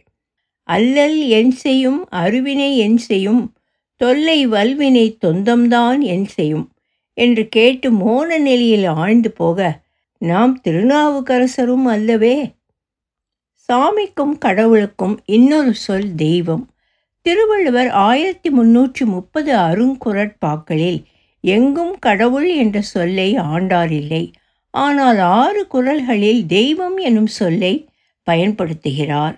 அல்லல் 0.70 1.18
என் 1.30 1.52
செய்யும் 1.52 2.02
அருவினை 2.12 2.78
என் 2.78 2.98
செய்யும் 2.98 3.44
தொல்லை 4.02 4.48
வல்வினை 4.48 5.06
தொந்தம்தான் 5.26 6.00
என் 6.00 6.26
செய்யும் 6.26 6.66
என்று 7.18 7.44
கேட்டு 7.48 7.92
மோன 7.92 8.38
நிலையில் 8.38 8.86
ஆழ்ந்து 8.86 9.32
போக 9.32 9.60
நாம் 10.22 10.54
திருநாவுக்கரசரும் 10.62 11.86
அல்லவே? 11.86 12.36
சாமிக்கும் 13.70 14.36
கடவுளுக்கும் 14.38 15.16
இன்னொரு 15.26 15.74
சொல் 15.74 16.10
தெய்வம். 16.16 16.66
திருவள்ளுவர் 17.26 17.90
ஆயிரத்தி 17.90 18.50
முன்னூற்றி 18.50 19.04
முப்பது 19.06 19.52
அருங்குரட்பாக்களில் 19.58 21.00
எங்கும் 21.44 21.94
கடவுள் 22.00 22.50
என்ற 22.56 22.82
சொல்லை 22.82 23.36
ஆண்டாரில்லை 23.36 24.24
ஆனால் 24.74 25.18
ஆறு 25.18 25.68
குரல்களில் 25.68 26.46
தெய்வம் 26.46 26.98
எனும் 26.98 27.32
சொல்லை 27.40 27.74
பயன்படுத்துகிறார். 28.28 29.36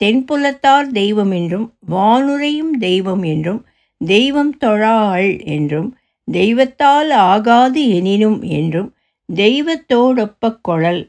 தென்புலத்தார் 0.00 0.88
தெய்வம் 0.92 1.30
என்றும் 1.30 1.66
வானுரையும் 1.90 2.74
தெய்வம் 2.78 3.22
என்றும் 3.22 3.60
தெய்வம் 4.00 4.52
தொழாள் 4.64 5.30
என்றும் 5.46 5.88
தெய்வத்தால் 6.28 7.10
ஆகாது 7.26 7.82
எனினும் 7.88 8.42
என்றும் 8.42 8.90
தெய்வத்தோடொப்ப 9.28 10.52
கொழல் 10.68 11.02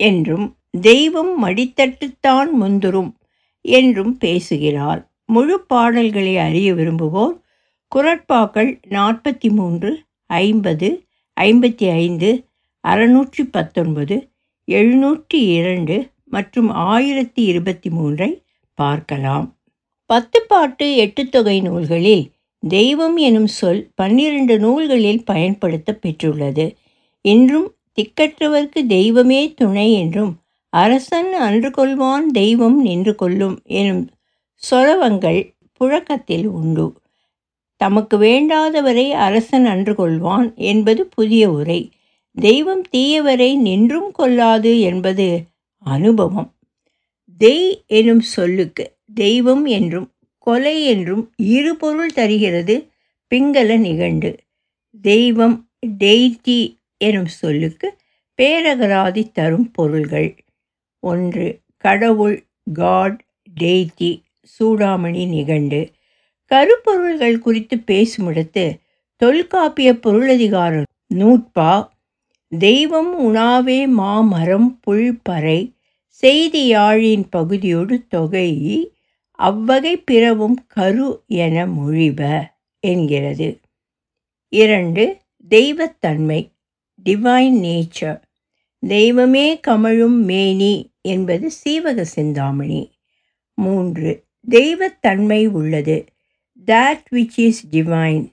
என்றும் 0.00 0.46
தெய்வம் 0.80 1.32
மடித்தட்டுத்தான் 1.44 2.50
முந்துரும் 2.60 3.12
என்றும் 3.64 4.16
பேசுகிறார். 4.16 5.00
முழு 5.26 5.56
பாடல்களை 5.66 6.34
அறிய 6.38 6.74
விரும்புவோர் 6.74 7.34
குரட்பாக்கள் 7.92 8.70
நாற்பத்தி 8.88 9.48
மூன்று 9.50 9.90
ஐம்பது 10.30 10.88
ஐம்பத்தி 11.36 11.86
ஐந்து 11.98 12.30
அறுநூற்றி 12.84 13.42
பத்தொன்பது 13.50 14.28
எழுநூற்றி 14.68 15.38
இரண்டு 15.58 16.10
மற்றும் 16.24 16.68
ஆயிரத்தி 16.68 17.42
இருபத்தி 17.42 17.90
மூன்றை 17.90 18.42
பார்க்கலாம். 18.74 19.46
பத்து 20.06 20.42
பாட்டு 20.48 20.96
எட்டு 20.96 21.28
தொகை 21.28 21.60
நூல்களில் 21.60 22.24
தெய்வம் 22.58 23.16
எனும் 23.16 23.46
சொல் 23.46 23.90
பன்னிரண்டு 23.94 24.58
நூல்களில் 24.58 25.24
பயன்படுத்த 25.24 25.98
பெற்றுள்ளது. 26.02 26.66
இன்றும் 27.20 27.68
திக்கற்றவர்க்கு 27.94 28.86
தெய்வமே 28.86 29.54
துணை 29.54 29.92
என்றும் 29.92 30.32
அரசன் 30.68 31.32
அன்று 31.32 31.70
கொள்வான் 31.70 32.26
தெய்வம் 32.32 32.82
நின்று 32.82 33.14
கொள்ளும் 33.14 33.56
எனும் 33.64 34.08
சொலவங்கள் 34.70 35.40
புழக்கத்தில் 35.72 36.46
உண்டு. 36.46 36.86
தமக்கு 37.76 38.16
வேண்டாதவரை 38.18 39.10
அரசன் 39.10 39.64
அன்று 39.64 39.92
கொள்வான் 39.92 40.54
என்பது 40.54 41.06
புதிய 41.06 41.50
உரை. 41.50 41.80
தெய்வம் 42.34 42.82
தீயவரை 42.92 43.56
நின்றும் 43.56 44.12
கொள்ளாது 44.12 44.80
என்பது 44.80 45.42
அனுபவம். 45.78 46.54
தெய் 47.38 47.82
எனும் 47.86 48.20
சொல்லுக்கு 48.20 48.96
தெய்வம் 49.14 49.64
என்றும் 49.64 50.12
கொலை 50.38 50.84
என்றும் 50.84 51.32
இரு 51.36 51.76
பொருள் 51.76 52.12
தருகிறது 52.12 52.88
பிங்கள 53.34 53.78
நிகண்டு. 53.78 54.36
தெய்வம் 55.02 55.68
டெய்டி 55.98 56.76
எனும் 56.96 57.26
சொல்லுக்கு 57.26 57.96
பேரகராதி 58.42 59.32
தரும் 59.32 59.70
பொருள்கள். 59.70 60.36
ஒன்று 61.00 61.60
கடவுள் 61.76 62.44
காட் 62.72 63.24
டெய்டி 63.60 64.22
சூடாமணி 64.58 65.28
நிகண்டு. 65.28 65.90
கருப்பொருள்கள் 66.44 67.38
குறித்து 67.38 67.76
பேசுமிடத்து 67.76 68.78
தொல்காப்பிய 69.16 69.92
பொருளதிகார 69.92 70.82
நூற்பா 71.14 71.88
தெய்வம் 72.52 73.10
உணாவே 73.18 73.86
மாமரம் 73.88 74.78
புல்பறை 74.80 75.74
செய்தியாழின் 76.22 77.24
பகுதியோடு 77.30 78.06
தொகை 78.08 78.48
அவ்வகை 79.38 79.96
பிறவும் 79.98 80.56
கரு 80.66 81.22
என 81.26 81.66
மொழிப 81.66 82.20
என்கிறது. 82.84 83.48
இரண்டு 84.48 85.04
தெய்வத்தன்மை 85.50 86.40
டிவைன் 87.04 87.56
நேச்சர் 87.60 88.20
தெய்வமே 88.80 89.60
கமழும் 89.68 90.18
மேனி 90.22 90.74
என்பது 91.02 91.50
சீவக 91.50 92.04
சிந்தாமணி. 92.04 92.82
மூன்று 93.54 94.24
தெய்வத்தன்மை 94.48 95.46
உள்ளது 95.46 96.04
தட் 96.66 97.06
விச் 97.10 97.38
இஸ் 97.38 97.66
டிவைன் 97.70 98.26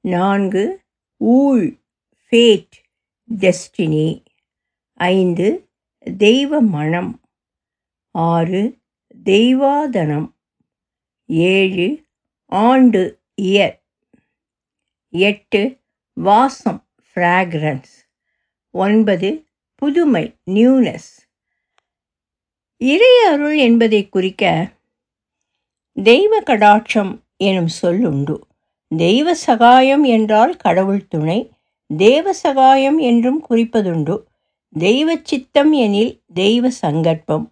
நான்கு 0.00 0.80
ஊழ் 1.16 1.66
ஃபேட் 2.32 2.76
டெஸ்டினி 3.36 4.24
ஐந்து 4.94 5.70
தெய்வ 6.16 6.60
மனம் 6.60 7.20
ஆறு 8.10 8.78
தெய்வாதனம். 9.24 10.32
ஏழு 11.26 12.04
ஆண்டு 12.44 13.20
இயர். 13.42 13.80
எட்டு 15.08 15.80
வாசம் 16.12 16.86
ஃப்ராக்ரன்ஸ் 17.00 17.94
ஒன்பது 18.70 19.46
புதுமை 19.74 20.36
நியூனஸ் 20.44 21.26
இறையருள் 22.80 23.56
என்பதை 23.56 24.08
குறிக்க 24.08 24.72
தெய்வ 25.94 26.40
கடாட்சம் 26.40 27.20
எனும் 27.36 27.68
சொல்லுண்டு. 27.82 28.40
தெய்வ 28.88 29.34
சகாயம் 29.34 30.04
என்றால் 30.04 30.56
கடவுள் 30.56 31.06
துணை. 31.06 31.57
தேவ 31.90 32.32
சகாயம் 32.32 32.98
என்றும் 32.98 33.44
குறிப்பதுண்டு. 33.50 34.16
தெய்வ 34.74 35.16
சித்தம் 35.22 35.72
எனில் 35.72 36.20
தெய்வ 36.34 36.70
சங்கற்பம். 36.82 37.46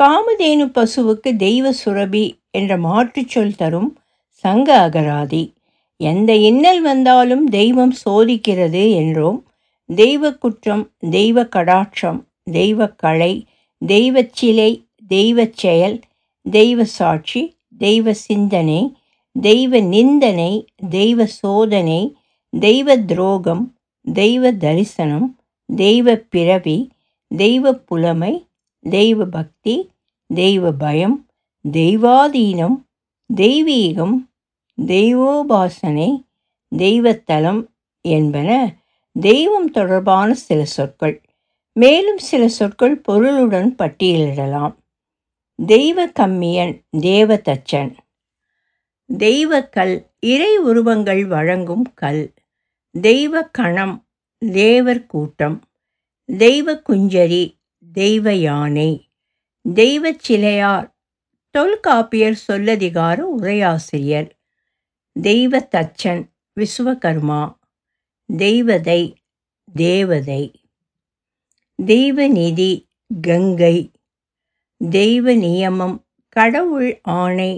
காமதேனு 0.00 0.66
பசுவுக்கு 0.68 1.36
தெய்வ 1.36 1.72
சுரபி 1.84 2.24
என்ற 2.50 2.78
மாற்றுச்சொல் 2.78 3.56
தரும் 3.56 3.90
சங்க 4.30 4.68
அகராதி. 4.88 5.52
எந்த 6.00 6.34
இன்னல் 6.34 6.80
வந்தாலும் 6.80 7.44
தெய்வம் 7.48 7.94
சோதிக்கிறது 8.04 8.82
என்றோம். 9.02 9.38
தெய்வ 9.90 10.32
குற்றம் 10.32 10.84
தெய்வ 11.10 11.42
கடாட்சம் 11.42 12.18
தெய்வ 12.52 12.86
கலை 12.86 13.32
தெய்வ 13.82 14.22
சிலை 14.30 14.70
தெய்வ 15.08 15.46
செயல் 15.52 16.00
தெய்வ 16.46 16.84
சாட்சி 16.84 17.42
தெய்வ 17.78 18.12
சிந்தனை 18.12 18.80
தெய்வ 19.36 19.80
நிந்தனை 19.80 20.52
தெய்வ 20.90 21.26
சோதனை 21.26 22.16
தெய்வ 22.58 22.96
துரோகம் 22.96 23.74
தெய்வ 24.12 24.52
தரிசனம் 24.52 25.38
தெய்வ 25.76 26.16
பிறவி 26.16 26.90
தெய்வ 27.28 27.72
புலமை 27.72 28.46
தெய்வ 28.80 29.24
பக்தி 29.24 29.90
தெய்வ 30.34 30.72
பயம் 30.72 31.26
தெய்வாதீனம் 31.72 32.84
தெய்வீகம் 33.36 34.26
தெய்வோபாசனை 34.86 36.24
தெய்வத்தலம் 36.76 37.66
என்பன 38.00 38.76
தெய்வம் 39.12 39.70
தொடர்பான 39.70 40.34
சில 40.34 40.64
சொற்கள். 40.64 41.22
மேலும் 41.72 42.18
சில 42.18 42.48
சொற்கள் 42.48 42.98
பொருளுடன் 42.98 43.74
பட்டியலிடலாம். 43.78 44.74
தெய்வ 45.66 46.06
கம்மியன் 46.06 46.80
தேவதச்சன். 46.96 47.94
தெய்வக்கல் 49.18 50.04
இறை 50.20 50.56
உருவங்கள் 50.56 51.26
வழங்கும் 51.26 51.92
கல். 51.94 52.32
தெய்வ 53.00 53.42
கணம் 53.50 53.94
தேவர் 54.42 55.00
கூட்டம் 55.06 55.56
தெய்வ 56.28 56.74
குஞ்சரி 56.88 57.44
தெய்வ 57.86 58.32
யானை 58.38 58.90
தெய்வ 59.64 60.12
சிலையார் 60.22 60.86
தொல்காப்பியர் 61.54 62.38
சொல்லதிகார 62.46 63.18
உரையாசிரியர் 63.34 64.28
தெய்வ 65.16 65.60
தச்சன் 65.72 66.22
விஸ்வகர்மா 66.56 67.42
தெய்வதை 68.28 69.02
தேவதை 69.74 70.42
தெய்வநிதி 71.78 72.72
கங்கை 73.10 73.76
தெய்வ 74.80 75.34
நியமம் 75.36 75.96
கடவுள் 76.36 76.90
ஆணை 77.16 77.52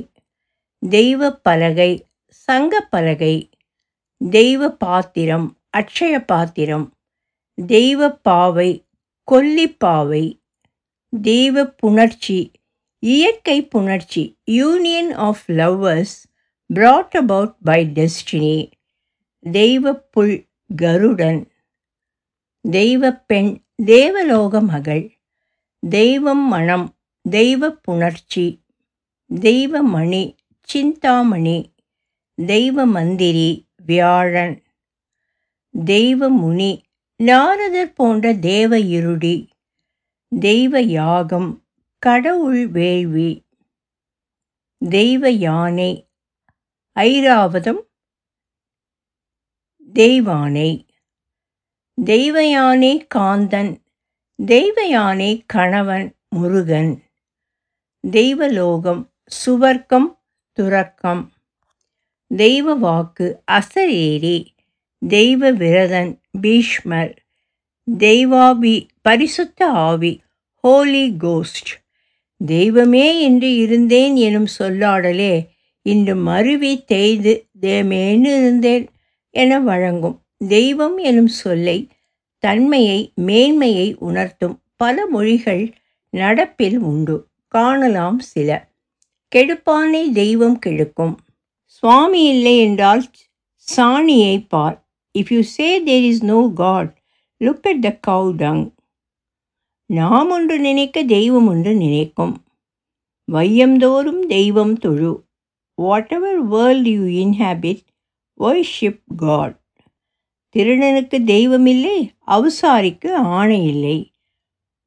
தெய்வ 0.83 1.31
பலகை 1.41 1.93
சங்க 2.49 2.81
பலகை 2.91 3.35
தெய்வ 4.21 4.71
பாத்திரம் 4.77 5.47
அட்சய 5.77 6.15
பாத்திரம் 6.25 6.87
தெய்வ 7.59 8.11
பாவை 8.23 8.71
கொல்லிப்பாவை 9.29 10.25
தெய்வ 11.13 11.65
புணர்ச்சி 11.83 12.39
இயற்கை 13.03 13.59
புணர்ச்சி 13.75 14.25
union 14.53 15.13
of 15.21 15.45
lovers 15.53 16.17
brought 16.71 17.13
about 17.15 17.51
by 17.65 17.79
destiny 17.95 18.57
தெய்வ 19.45 19.93
புல் 20.11 20.35
கருடன் 20.77 21.39
தெய்வ 22.65 23.11
பெண் 23.27 23.51
தேவலோக 23.85 24.61
மகள் 24.61 25.05
தெய்வம் 25.83 26.45
மனம் 26.49 26.87
தெய்வ 27.25 27.71
புணர்ச்சி 27.87 28.47
தெய்வ 29.31 29.83
மணி 29.83 30.23
சிந்தாமணி 30.69 31.59
தெய்வ 32.39 32.87
மந்திரி 32.87 33.49
வியாழன். 33.89 34.57
தெய்வ 35.85 36.31
முனி 36.31 36.73
நாரதர் 37.17 37.93
போன்ற 37.93 38.33
தேவ 38.33 38.79
இருடி 38.79 39.37
தெய்வ 40.41 40.81
யாகம் 40.81 41.51
கடவுள் 41.99 42.69
வேள்வி. 42.69 43.31
தெய்வ 44.79 45.31
யானை 45.31 45.91
ஐராவதம். 47.01 47.81
தெய்வானை 49.93 50.71
தெய்வயானே 52.05 52.93
காந்தன் 53.15 53.73
தெய்வயானே 54.47 55.31
கணவன் 55.47 56.09
முருகன். 56.29 56.93
தெய்வலோகம் 58.11 59.03
சுவர்க்கம் 59.47 60.09
துறக்கம். 60.53 61.23
தெய்வ 62.31 62.75
வாக்கு 62.75 63.43
அசரேரி 63.53 64.47
தெய்வ 65.09 65.51
விரதன் 65.51 66.21
பீஷ்மர் 66.41 67.15
தெய்வாபி 67.99 68.87
பரிசுத்த 69.03 69.67
ஆவி 69.67 70.21
ஹோலி 70.55 71.17
கோஸ்ட். 71.17 71.71
தெய்வமே 72.47 73.21
என்று 73.21 73.57
இருந்தேன் 73.57 74.17
எனும் 74.17 74.47
சொல்லாடலே 74.59 75.47
இன்று 75.83 76.17
மருவி 76.17 76.85
தேய்து 76.85 77.49
தேமேன்னு 77.61 78.39
இருந்தேன் 78.39 78.89
என 79.31 79.61
வழங்கும் 79.61 80.19
தெய்வம் 80.49 80.99
எனும் 80.99 81.33
சொல்லை 81.37 81.89
தன்மையை 82.39 83.13
மேன்மையை 83.15 83.97
உணர்த்தும் 83.99 84.61
பல 84.77 85.07
மொழிகள் 85.07 85.73
நடப்பில் 86.13 86.77
உண்டு. 86.77 87.17
காணலாம் 87.49 88.19
சில. 88.19 88.51
கெடுப்பானை 89.37 90.13
தெய்வம் 90.13 90.59
கெடுக்கும். 90.67 91.17
சுவாமி 91.83 92.21
இல்லை 92.25 92.55
என்றால் 92.59 93.03
சாணியை 93.69 94.37
பார். 94.53 94.77
If 95.15 95.31
you 95.35 95.41
say 95.57 95.69
there 95.89 96.07
is 96.11 96.25
no 96.25 96.39
god 96.61 96.91
look 97.41 97.67
at 97.71 97.83
the 97.87 97.91
cow 98.07 98.31
dung 98.43 98.65
நாம் 99.91 100.31
ஒன்று 100.31 100.57
நினைக்க 100.59 101.03
தெய்வம் 101.15 101.47
ஒன்று 101.47 101.73
நினைக்கும். 101.75 102.35
வையம்தோறும் 103.29 104.23
தெய்வம் 104.27 104.75
தொழு. 104.79 105.13
Whatever 106.17 106.41
world 106.55 106.89
you 106.95 107.05
inhabit 107.23 107.83
worship 108.41 109.03
god 109.17 109.57
திருடனுக்கு 110.55 111.19
தெய்வமில்லை 111.33 111.99
அவுசாரிக்கு 112.37 113.11
ஆணை 113.39 113.61
இல்லை. 113.67 113.99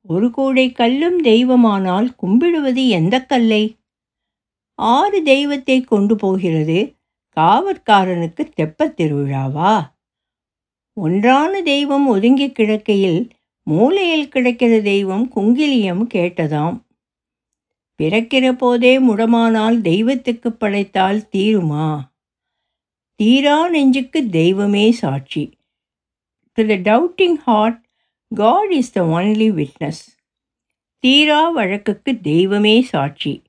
ஒரு 0.05 0.27
கூடை 0.31 0.67
கல்லும் 0.71 1.19
தெய்வமானால் 1.21 2.07
கும்பிடுவது 2.21 2.83
எந்த 2.99 3.15
கல்லை? 3.31 3.63
ஆறு 4.83 5.23
தெய்வத்தை 5.23 5.81
கொண்டு 5.81 6.15
போகிறது 6.15 6.95
காவற்காரனுக்கு 7.39 8.49
தெப்பத் 8.57 8.95
திருவிழாவா? 8.97 9.91
ஒன்றான 10.93 11.61
தெய்வம் 11.61 12.07
ஒதுங்கி 12.07 12.47
கிடக்கையில் 12.47 13.29
மூலையில் 13.63 14.27
கிடக்கிற 14.27 14.79
தெய்வம் 14.81 15.31
குங்கிலியம் 15.35 16.03
கேட்டதாம். 16.13 16.77
பிறக்கிற 18.03 18.51
போதே 18.51 18.99
முடமானால் 18.99 19.81
தெய்வத்துக்கு 19.81 20.51
படைத்தால் 20.51 21.27
தீருமா? 21.35 21.99
தீரா 23.15 23.69
நெஞ்சுக்கு 23.69 24.29
தெய்வமே 24.29 24.91
சாட்சி. 24.91 25.57
To 26.53 26.65
the 26.65 26.73
doubting 26.89 27.33
heart 27.33 27.85
god 28.35 28.71
is 28.71 28.91
the 28.91 29.01
only 29.01 29.49
witness 29.51 30.03
தீரா 30.99 31.49
வழக்குக்கு 31.49 32.21
தெய்வமே 32.21 32.81
சாட்சி. 32.81 33.41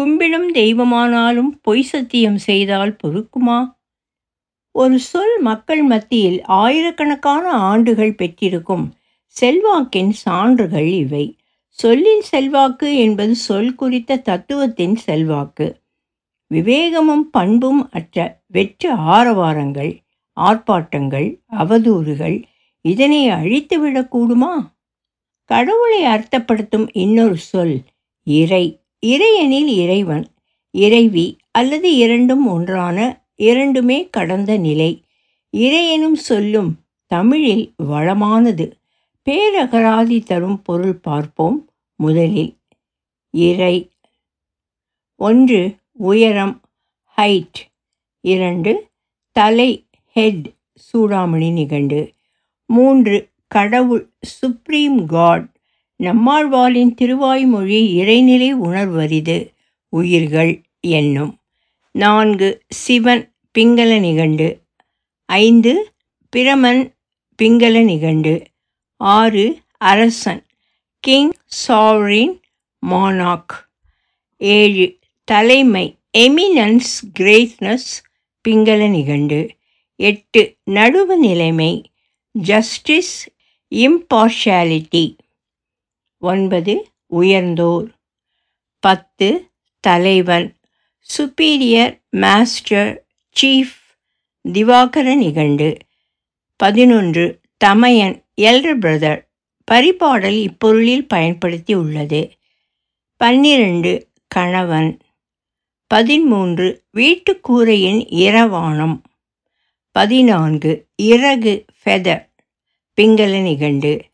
கும்பிடும் 0.00 0.54
தெய்வமானாலும் 0.54 1.60
பொய் 1.62 1.82
சத்தியம் 1.82 2.38
செய்தால் 2.38 2.96
பொறுக்குமா? 3.02 3.74
ஒரு 4.70 4.98
சொல் 4.98 5.40
மக்கள் 5.40 5.82
மத்தியில் 5.82 6.42
ஆயிரக்கணக்கான 6.44 7.50
ஆண்டுகள் 7.50 8.14
பெற்றிருக்கும் 8.14 8.94
செல்வாக்கின் 9.40 10.10
சான்றுகள் 10.10 10.86
இவை. 10.86 11.36
சொல்லின் 11.68 12.20
செல்வாக்கு 12.20 12.96
என்பது 12.96 13.34
சொல் 13.34 13.74
குறித்த 13.74 14.16
தத்துவத்தின் 14.16 14.96
செல்வாக்கு. 14.96 15.80
விவேகமும் 16.54 17.30
பண்பும் 17.30 17.88
அற்ற 17.90 18.42
வெற்று 18.46 18.94
ஆரவாரங்கள் 18.94 19.98
ஆர்ப்பாட்டங்கள் 20.40 21.40
அவதூறுகள் 21.58 22.42
இதனை 22.80 23.28
அழித்துவிடக்கூடுமா 23.28 24.72
கடவுளை 25.44 26.04
அர்த்தப்படுத்தும் 26.04 26.88
இன்னொரு 26.92 27.36
சொல் 27.36 27.82
இறை. 28.24 28.79
இறையனில் 29.06 29.66
இறைவன் 29.66 30.26
இறைவி 30.70 31.36
அல்லது 31.50 31.96
இரண்டும் 31.96 32.46
ஒன்றான 32.46 33.26
இரண்டுமே 33.34 34.08
கடந்த 34.08 34.56
நிலை. 34.56 35.04
இறையனும் 35.56 36.12
சொல்லும் 36.12 36.76
தமிழில் 37.06 37.74
வளமானது. 37.82 38.72
பேரகராதி 39.30 40.24
தரும் 40.24 40.62
பொருள் 40.62 40.94
பார்ப்போம் 40.94 41.70
முதலில். 41.96 42.56
இறை. 43.30 43.90
ஒன்று 45.16 45.76
உயரம். 45.92 46.60
ஹைட் 47.16 47.58
இரண்டு 48.20 48.90
தலை. 49.30 49.86
ஹெட் 50.12 50.54
சூடாமணி 50.92 51.52
நிகண்டு. 51.52 52.12
மூன்று 52.66 53.28
கடவுள். 53.46 54.12
சுப்ரீம் 54.20 55.06
காட் 55.06 55.59
நம்மாழ்வாளின் 56.00 56.94
திருவாய்மொழி 57.00 57.80
இறைநிலை 57.94 58.52
உணர்வரிது 58.52 59.52
உயிர்கள் 59.88 60.62
என்னும். 60.80 61.38
நான்கு 61.92 62.62
சிவன் 62.68 63.32
பிங்கள 63.58 64.00
நிகண்டு. 64.00 64.60
ஐந்து 65.24 65.92
பிரமன் 66.36 66.94
பிங்கள 67.42 67.84
நிகண்டு. 67.84 68.42
ஆறு 68.96 69.58
அரசன் 69.78 70.44
கிங் 71.00 71.32
சாவரின் 71.68 72.40
மானாக். 72.86 73.54
ஏழு 74.36 74.98
தலைமை 75.24 75.98
எமினன்ஸ் 76.18 76.96
கிரேட்னஸ் 77.18 77.90
பிங்கள 78.48 78.90
நிகண்டு. 78.90 79.50
எட்டு 79.96 80.56
நடுவு 80.70 81.16
நிலைமை 81.16 81.90
ஜஸ்டிஸ் 82.30 83.28
இம்பார்ஷாலிட்டி. 83.74 85.16
ஒன்பது 86.20 86.90
உயர்ந்தோர். 87.06 87.88
பத்து 88.80 89.50
தலைவன். 89.80 90.56
சுப்பீரியர் 91.18 92.00
மாஸ்டர் 92.10 93.06
சீஃப் 93.40 93.76
திவாகர 94.48 95.16
நிகண்டு. 95.16 95.76
பதினொன்று 96.56 97.40
தமையன். 97.56 98.24
எல்டர் 98.40 98.78
பிரதர் 98.80 99.28
பரிபாடல் 99.72 100.48
இப்பொருளில் 100.48 101.08
பயன்படுத்தி 101.08 101.74
உள்ளது 101.74 102.30
பன்னிரண்டு 103.16 104.08
கணவன். 104.26 105.00
பதிமூன்று 105.86 106.84
வீட்டுக்கூரையின் 106.96 108.06
இரவானம். 108.08 109.00
பதினான்கு 109.92 110.88
இறகு 110.96 111.64
ஃபெதர் 111.84 112.28
பிங்கள 113.00 113.42
நிகண்டு. 113.42 114.09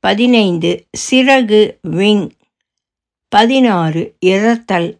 பதினைந்து 0.00 0.88
சிறகு 1.10 1.78
விங். 1.82 2.30
பதினாறு 3.28 4.16
இறத்தல். 4.26 4.98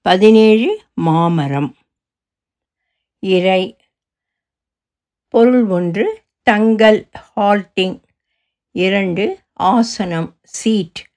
பதினேழு 0.00 0.82
மாமரம். 0.94 1.76
இறை. 3.18 3.76
பொருள் 5.28 5.64
ஒன்று 5.64 6.24
தங்கள் 6.42 7.08
ஹால்ட்டிங் 7.36 8.00
இரண்டு 8.70 9.40
ஆசனம் 9.52 10.38
சீட் 10.42 11.10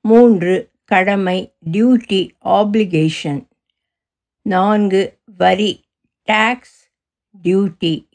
மூன்று 0.00 0.70
கடமை 0.84 1.54
டியூட்டி 1.72 2.30
ஆப்ளிகேஷன் 2.44 3.46
நான்கு 4.42 5.20
வரி 5.24 5.84
டேக்ஸ் 6.28 6.92
டியூட்டி 7.44 8.08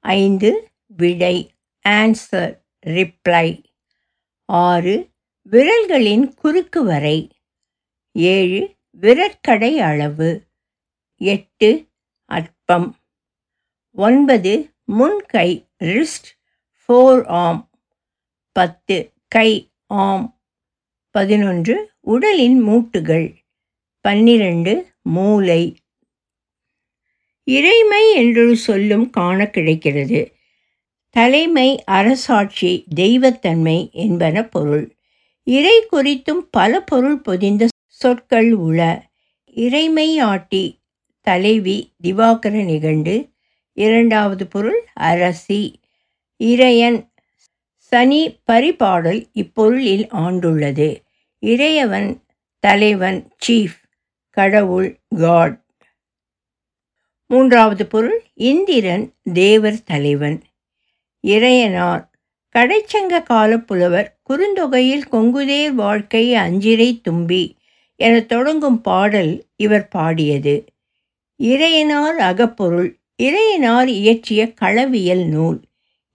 ஐந்து 0.00 0.70
விடை 0.86 1.54
ஆன்சர் 1.88 2.61
ரிப்ளை 2.86 3.62
ஆறு 4.44 5.10
விரல்களின் 5.50 6.34
குறுக்கு 6.34 6.84
வரை. 6.84 7.30
ஏழு 8.12 8.76
விரற்கடை 9.00 9.76
அளவு. 9.76 10.46
எட்டு 11.16 11.88
அற்பம். 12.24 12.96
ஒன்பது 13.90 14.74
முன்கை 14.84 15.66
ரிஸ்ட் 15.84 16.38
ஃபோர் 16.82 17.26
ஆம் 17.26 17.70
பத்து 18.52 19.12
கை 19.28 19.72
ஆம் 19.86 20.40
பதினொன்று 21.10 21.92
உடலின் 22.00 22.68
மூட்டுகள். 22.68 23.34
பன்னிரண்டு 24.00 24.86
மூளை. 25.02 25.76
இறைமை 27.44 28.12
என்று 28.14 28.56
சொல்லும் 28.56 29.10
காண 29.10 29.46
கிடைக்கிறது. 29.46 30.31
தலைமை 31.16 31.84
அரசாட்சி 31.84 32.84
தெய்வத்தன்மை 32.96 33.90
என்பன 33.90 34.44
பொருள். 34.44 34.96
இறை 35.46 35.86
குறித்தும் 35.92 36.40
பல 36.50 36.80
பொருள் 36.80 37.18
பொதிந்த 37.20 37.68
சொற்கள் 37.86 38.52
உள. 38.52 38.78
இறைமையாட்டி 39.56 40.78
தலைவி 41.20 41.92
திவாகர 42.04 42.64
நிகண்டு. 42.64 43.28
இரண்டாவது 43.72 44.46
பொருள் 44.46 44.80
அரசி. 44.94 45.80
இறையன் 46.44 46.98
சனி 47.92 48.22
பரிபாடல் 48.52 49.20
இப்பொருளில் 49.34 50.06
ஆண்டுள்ளது. 50.12 50.88
இறையவன் 51.42 52.10
தலைவன் 52.58 53.20
சீஃப் 53.46 53.78
கடவுள் 54.30 54.90
காட் 55.16 55.60
மூன்றாவது 57.26 57.86
பொருள் 57.86 58.22
இந்திரன் 58.34 59.12
தேவர் 59.32 59.82
தலைவன். 59.82 60.42
இறையனார். 61.26 62.08
கடைச்சங்க 62.58 63.22
காலப்புலவர் 63.30 64.06
குறுந்தொகையில் 64.30 65.04
கொங்குதேர் 65.12 65.68
வாழ்க்கை 65.68 66.34
அஞ்சிரை 66.34 67.00
தும்பி 67.00 67.56
என 67.96 68.20
தொடங்கும் 68.20 68.80
பாடல் 68.80 69.44
இவர் 69.56 69.88
பாடியது. 69.88 70.64
இறையனார் 71.42 72.20
அகப்பொருள். 72.22 73.00
இறையனார் 73.22 73.86
இயற்றிய 73.86 74.52
களவியல் 74.60 75.26
நூல். 75.26 75.60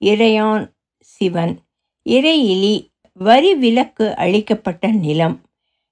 இறையான் 0.06 0.72
சிவன். 1.00 1.58
இறையிலி 2.10 2.88
வரி 3.14 3.56
விலக்கு 3.56 4.16
அளிக்கப்பட்ட 4.16 4.92
நிலம். 4.92 5.42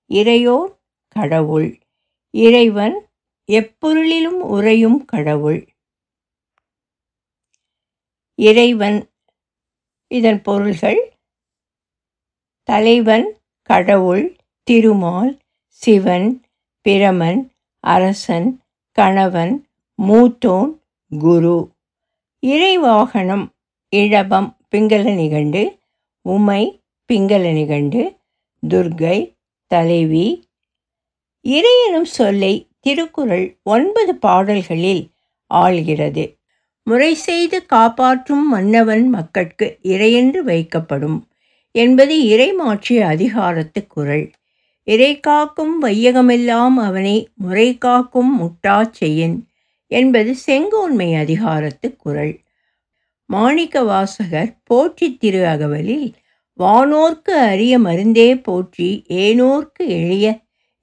இறையோர் 0.10 0.74
கடவுள். 1.08 1.80
இறைவன் 2.30 3.08
எப்பொருளிலும் 3.52 4.42
உறையும் 4.48 5.06
கடவுள். 5.06 5.68
இறைவன் 8.36 9.10
இதன் 10.08 10.42
பொருள்கள் 10.42 11.18
தலைவன் 12.64 13.40
கடவுள் 13.62 14.36
திருமால் 14.64 15.40
சிவன் 15.68 16.44
பிரமன் 16.90 17.50
அரசன் 17.80 18.62
கணவன் 18.92 19.68
மூத்தோன் 20.04 20.80
குரு. 21.20 21.72
இறைவாகனம் 22.42 23.48
இழபம் 23.90 24.58
பிங்கள 24.72 25.16
நிகண்டு 25.16 25.80
உமை 26.22 26.84
பிங்கள 27.14 27.54
நிகண்டு 27.54 28.18
துர்கை 28.70 29.36
தலைவி. 29.66 30.50
இறையனும் 31.42 32.06
சொல்லை 32.06 32.68
திருக்குறள் 32.80 33.60
ஒன்பது 33.64 34.16
பாடல்களில் 34.16 35.12
ஆள்கிறது. 35.54 36.35
முறை 36.88 37.12
செய்து 37.20 37.58
காப்பாற்றும் 37.66 38.44
மன்னவன் 38.48 39.06
மக்கட்கு 39.10 39.68
இறையென்று 39.84 40.42
வைக்கப்படும் 40.44 41.20
என்பது 41.76 42.16
இறைமாற்றிய 42.24 43.00
அதிகாரத்து 43.06 43.80
குரல். 43.88 44.26
இறை 44.88 45.12
காக்கும் 45.20 45.76
வையகமெல்லாம் 45.84 46.76
அவனை 46.80 47.16
முறை 47.36 47.70
காக்கும் 47.78 48.32
முட்டா 48.42 48.78
செய்யன் 48.92 49.38
என்பது 49.92 50.32
செங்கோன்மை 50.46 51.10
அதிகாரத்து 51.16 51.88
குரல். 51.96 52.34
மாணிக்க 53.30 53.84
வாசகர் 53.84 54.52
போற்றி 54.64 55.08
திரு 55.18 55.42
அகவலில் 55.46 56.08
வானோர்க்கு 56.60 57.34
அரிய 57.50 57.74
மருந்தே 57.80 58.30
போற்றி 58.42 58.90
ஏனோர்க்கு 59.24 59.84
எளிய 59.98 60.28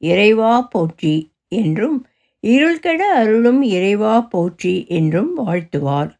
இறைவா 0.02 0.54
போற்றி 0.72 1.14
என்றும் 1.54 1.98
இருள்கெட 2.44 3.00
அருளும் 3.00 3.62
இறைவா 3.62 4.20
போற்றி 4.20 4.86
என்றும் 4.88 5.36
வாழ்த்துவார். 5.38 6.10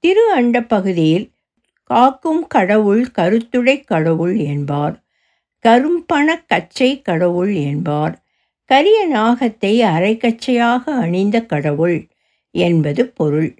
திரு 0.00 0.32
அண்ட 0.32 0.62
பகுதியில் 0.62 1.32
காக்கும் 1.82 2.46
கடவுள் 2.46 3.06
கருத்துடை 3.18 3.84
கடவுள் 3.84 4.36
என்பார். 4.36 5.02
கரும்பண 5.58 6.44
கச்சை 6.46 7.02
கடவுள் 7.02 7.54
என்பார். 7.54 8.22
கரிய 8.64 9.08
நாகத்தை 9.12 9.72
அரைக்கச்சையாக 9.84 10.84
அணிந்த 10.84 11.42
கடவுள் 11.42 12.08
என்பது 12.50 13.06
பொருள். 13.06 13.56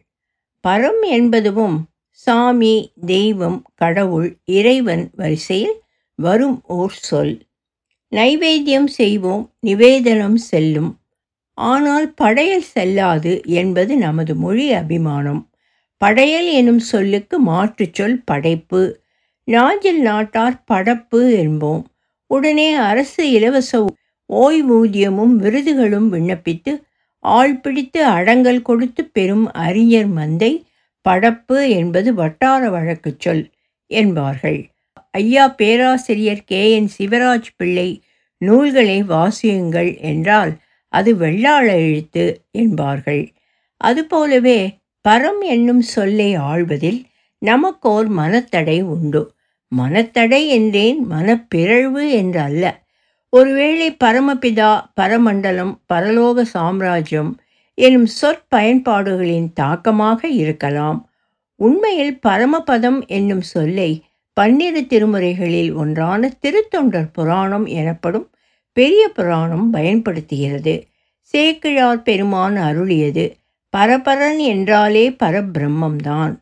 பரம் 0.65 1.03
என்பதுவும் 1.03 1.79
சாமி 2.11 2.93
தெய்வம் 3.07 3.63
கடவுள் 3.75 4.39
இறைவன் 4.45 5.11
வரிசையில் 5.15 5.77
வரும் 6.15 6.63
ஓர் 6.63 6.97
சொல். 7.01 7.47
நைவேத்தியம் 8.13 8.87
செய்வோம் 8.87 9.45
நிவேதனம் 9.61 10.39
செல்லும் 10.51 10.98
ஆனால் 11.67 12.15
படையல் 12.15 12.67
செல்லாது 12.75 13.41
என்பது 13.53 13.97
நமது 13.97 14.35
மொழி 14.35 14.73
அபிமானம். 14.73 15.41
படையல் 16.01 16.49
எனும் 16.53 16.79
சொல்லுக்கு 16.79 17.37
மாற்றுச்சொல் 17.45 18.19
படைப்பு. 18.25 18.83
நாஞ்சில் 19.49 20.01
நாட்டார் 20.01 20.63
படப்பு 20.73 21.21
என்போம். 21.43 21.83
உடனே 22.31 22.75
அரசு 22.75 23.31
இலவச 23.31 23.73
ஓய்வூதியமும் 24.31 25.35
விருதுகளும் 25.37 26.09
விண்ணப்பித்து 26.13 26.73
ஆள் 27.25 27.61
பிடித்து 27.61 28.05
அடங்கல் 28.05 28.63
கொடுத்து 28.63 29.05
பெறும் 29.05 29.47
அறிஞர் 29.53 30.11
மந்தை 30.17 30.53
படப்பு 31.07 31.69
என்பது 31.69 32.15
வட்டார 32.15 32.71
வழக்கு 32.71 33.15
சொல் 33.19 33.45
என்பார்கள். 33.91 34.61
ஐயா 35.11 35.49
பேராசிரியர் 35.49 36.45
கே. 36.45 36.73
என். 36.73 36.91
சிவராஜ் 36.99 37.51
பிள்ளை 37.57 37.89
நூல்களை 38.41 39.03
வாசியுங்கள் 39.03 39.99
என்றால் 40.03 40.53
அது 40.89 41.11
வெள்ளாள 41.15 41.67
எழுத்து 41.87 42.25
என்பார்கள். 42.51 43.23
அதுபோலவே 43.81 44.59
பரம் 45.09 45.43
என்னும் 45.47 45.81
சொல்லை 45.81 46.37
ஆழ்வதில் 46.37 47.01
நமக்கோர் 47.43 48.09
மனத்தடை 48.17 48.79
உண்டு. 48.83 49.23
மனத்தடை 49.73 50.41
என்றேன் 50.47 50.99
மனப்பிறழ்வு 51.11 52.05
என்று 52.11 52.41
அல்ல 52.41 52.65
ஒருவேளை 53.33 53.97
பரமபிதா 54.05 54.71
பரமண்டலம் 54.95 55.73
பரலோக 55.93 56.43
சாம்ராஜ்யம் 56.43 57.33
எனும் 57.79 58.07
சொற்பயன்பாடுகளின் 58.21 59.49
தாக்கமாக 59.53 60.29
இருக்கலாம். 60.29 60.99
உண்மையில் 61.61 62.19
பரமபதம் 62.27 63.07
என்னும் 63.07 63.45
சொல்லை 63.55 63.91
பன்னிரு 64.37 64.81
திருமுறைகளில் 64.81 65.71
ஒன்றான 65.75 66.31
திருத்தொண்டர் 66.43 67.09
புராணம் 67.13 67.67
எனப்படும் 67.67 68.27
பெரிய 68.73 69.09
புராணம் 69.09 69.71
பயன்படுத்துகிறது. 69.71 70.87
சேக்கிழார் 71.21 72.03
பெருமான் 72.03 72.57
அருளியது 72.57 73.37
பரபரன் 73.71 74.39
என்றாலே 74.39 75.11
பரபிரம்மம்தான். 75.11 76.35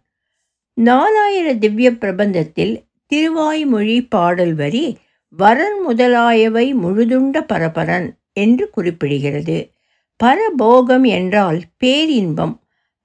நாலாயிர 0.85 1.59
திவ்ய 1.59 1.91
பிரபந்தத்தில் 1.91 2.75
திருவாய்மொழி 3.13 4.07
பாடல் 4.09 4.55
வரி 4.55 4.97
வரன் 5.29 5.81
முதலாயவை 5.89 6.75
முழுதுண்ட 6.75 7.41
பரபரன் 7.41 8.19
என்று 8.33 8.71
குறிப்பிடுகிறது. 8.77 9.71
பரபோகம் 10.17 11.05
என்றால் 11.05 11.61
பேரின்பம். 11.77 12.61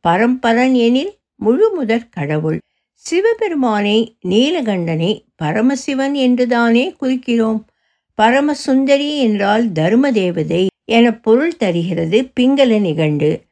பரம்பரன் 0.07 0.73
எனில் 0.73 1.13
முழுமுதற் 1.45 2.10
கடவுள். 2.12 2.60
சிவபெருமானை 2.93 4.17
நீலகண்டனை 4.25 5.25
பரமசிவன் 5.36 6.13
என்றுதானே 6.13 6.95
குறிக்கிறோம். 7.01 7.62
பரமசுந்தரி 8.17 9.17
என்றால் 9.17 9.69
தருமதேவதை 9.69 10.67
என 10.86 11.13
பொருள் 11.13 11.58
தருகிறது 11.58 12.32
பிங்கள 12.39 12.80
நிகண்டு. 12.80 13.45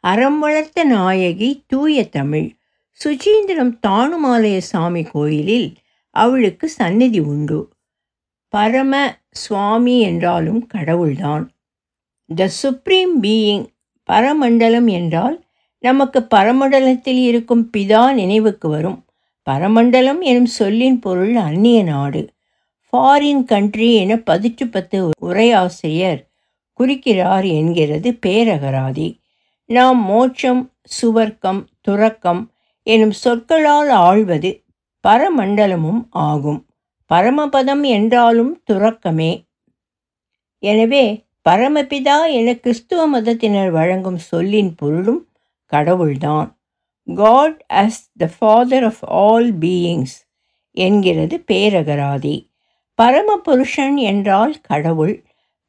அறம் 0.00 0.38
வளர்த்த 0.38 0.84
நாயகி 0.84 1.64
தூய 1.66 2.08
தமிழ். 2.08 2.54
சுச்சீந்திரம் 3.04 3.78
தானுமாலய 3.86 4.58
சாமி 4.58 5.02
கோயிலில் 5.02 5.74
அவளுக்கு 6.10 6.68
சந்நிதி 6.68 7.18
உண்டு. 7.18 7.72
பரம 8.48 9.18
சுவாமி 9.30 10.00
என்றாலும் 10.00 10.66
கடவுள்தான். 10.66 11.50
த 12.36 12.48
சுப்ரீம் 12.48 13.22
பீயிங் 13.22 13.66
பரமண்டலம் 14.04 14.86
என்றால் 14.86 15.44
நமக்கு 15.78 16.26
பரமண்டலத்தில் 16.34 17.22
இருக்கும் 17.22 17.70
பிதா 17.76 18.12
நினைவுக்கு 18.12 18.68
வரும். 18.68 19.04
பரமண்டலம் 19.42 20.20
எனும் 20.20 20.46
சொல்லின் 20.46 20.98
பொருள் 20.98 21.34
அந்நிய 21.34 21.82
நாடு. 21.82 22.34
ஃபாரின் 22.92 23.44
கண்ட்ரி 23.44 23.94
என 23.94 24.14
பதிற்று 24.16 24.64
பத்து 24.70 25.08
உரையாசிரியர் 25.22 26.20
குறிக்கிறார் 26.72 27.44
என்கிறது 27.44 28.18
பேரகராதி. 28.26 29.08
நாம் 29.64 30.04
மோட்சம் 30.04 30.72
சுவர்க்கம் 31.02 31.64
துறக்கம் 31.80 32.52
எனும் 32.82 33.10
சொற்களால் 33.10 33.90
ஆழ்வது 33.90 34.64
பரமண்டலமும் 35.08 36.02
ஆகும். 36.10 36.66
பரமபதம் 37.14 37.82
என்றாலும் 37.82 38.62
துறக்கமே. 38.70 39.32
எனவே 40.58 41.24
பரமபிதா 41.48 42.18
என 42.32 42.54
கிறிஸ்துவ 42.54 43.06
மதத்தினர் 43.06 43.70
வழங்கும் 43.70 44.18
சொல்லின் 44.18 44.74
பொருளும் 44.74 45.22
கடவுள்தான். 45.64 46.48
God 47.14 47.64
as 47.74 48.02
the 48.18 48.30
father 48.38 48.84
of 48.84 49.04
all 49.04 49.58
beings 49.58 50.16
என்கிறது 50.70 51.44
பேரகராதி. 51.52 52.36
பரமபுருஷன் 53.02 53.96
என்றால் 53.96 54.60
கடவுள் 54.60 55.24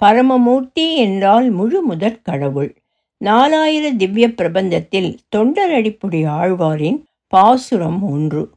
பரமமூர்த்தி 0.05 0.95
என்றால் 0.95 1.49
முழு 1.49 1.81
முதற் 1.81 2.23
கடவுள். 2.23 2.81
நாலாயிர 3.25 3.95
திவ்ய 3.95 4.27
பிரபந்தத்தில் 4.27 5.17
தொண்டரடிப்புடி 5.35 6.27
ஆழ்வாரின் 6.27 7.03
பாசுரம் 7.27 8.03
ஒன்று. 8.03 8.49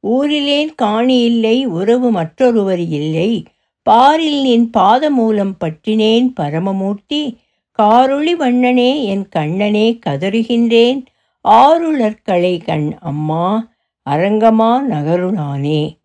ஊரிலேன் 0.00 0.74
காணி 0.74 1.22
இல்லை 1.24 1.66
உறவு 1.66 2.10
மற்றொருவர் 2.10 2.78
இல்லை. 2.78 3.44
பாரில் 3.82 4.40
நின் 4.40 4.70
பாதமூலம் 4.76 5.52
பற்றினேன் 5.60 6.26
பரமமூர்த்தி. 6.34 7.38
காரொளி 7.82 8.32
வண்ணனே 8.32 9.04
என் 9.04 9.28
கண்ணனே 9.28 9.98
கதறுகின்றேன். 10.06 11.04
ஆருளற்களை 11.48 12.64
கண் 12.64 12.96
அம்மா 13.00 13.72
அரங்கமா 14.10 14.80
நகருளானே. 14.90 15.96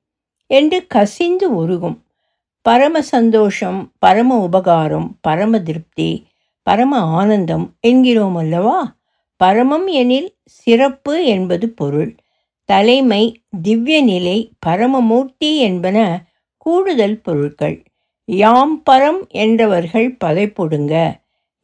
என்று 0.47 0.87
கசிந்து 0.87 1.55
உருகும். 1.55 2.02
பரம 2.65 3.01
சந்தோஷம் 3.01 3.79
பரம 3.99 4.35
உபகாரம் 4.39 5.07
பரம 5.21 5.59
திருப்தி 5.59 6.09
பரம 6.63 6.99
ஆனந்தம் 6.99 7.65
என்கிறோம் 7.79 8.35
அல்லவா? 8.35 8.77
பரமம் 9.41 9.87
எனில் 9.87 10.29
சிறப்பு 10.45 11.25
என்பது 11.25 11.69
பொருள். 11.69 12.11
தலைமை 12.69 13.23
திவ்ய 13.61 13.97
நிலை 14.01 14.37
பரமமூர்த்தி 14.65 15.57
என்பன 15.57 15.97
கூடுதல் 16.57 17.19
பொருட்கள் 17.21 17.77
யாம் 18.25 18.75
பரம் 18.89 19.21
என்றவர்கள் 19.29 20.09
பதைப்பொடுங்க 20.25 20.95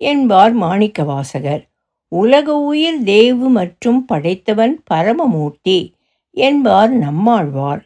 என்பார் 0.01 0.55
மாணிக்கவாசகர் 0.57 1.63
உலக 2.11 2.57
உயிர் 2.61 3.03
தேவு 3.03 3.49
மற்றும் 3.49 4.05
படைத்தவன் 4.05 4.75
பரமமூர்த்தி 4.93 5.79
என்பார் 6.37 6.91
நம்மாழ்வார். 6.97 7.83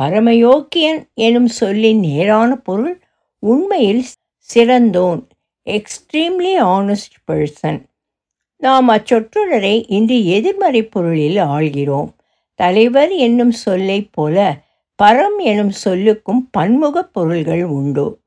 பரமயோக்கியன் 0.00 1.08
எனும் 1.14 1.46
சொல்லின் 1.46 1.98
நேரான 1.98 2.56
பொருள் 2.56 3.00
உண்மையில் 3.38 4.04
சிறந்தோன் 4.54 5.28
எக்ஸ்ட்ரீம்லி 5.66 6.60
ஆனஸ்ட் 6.60 7.16
பர்சன் 7.32 7.82
நாம் 8.56 8.88
அச்சொற்றொடரை 8.88 9.84
இன்று 9.88 10.26
எதிர்மறை 10.26 10.82
பொருளில் 10.82 11.36
ஆள்கிறோம். 11.36 12.08
தலைவர் 12.54 13.12
என்னும் 13.12 13.50
சொல்லைப் 13.50 14.10
போல 14.12 14.64
பரம் 15.02 15.38
எனும் 15.38 15.72
சொல்லுக்கும் 15.84 16.40
பன்முக 16.50 17.02
பொருள்கள் 17.02 17.64
உண்டு. 17.64 18.20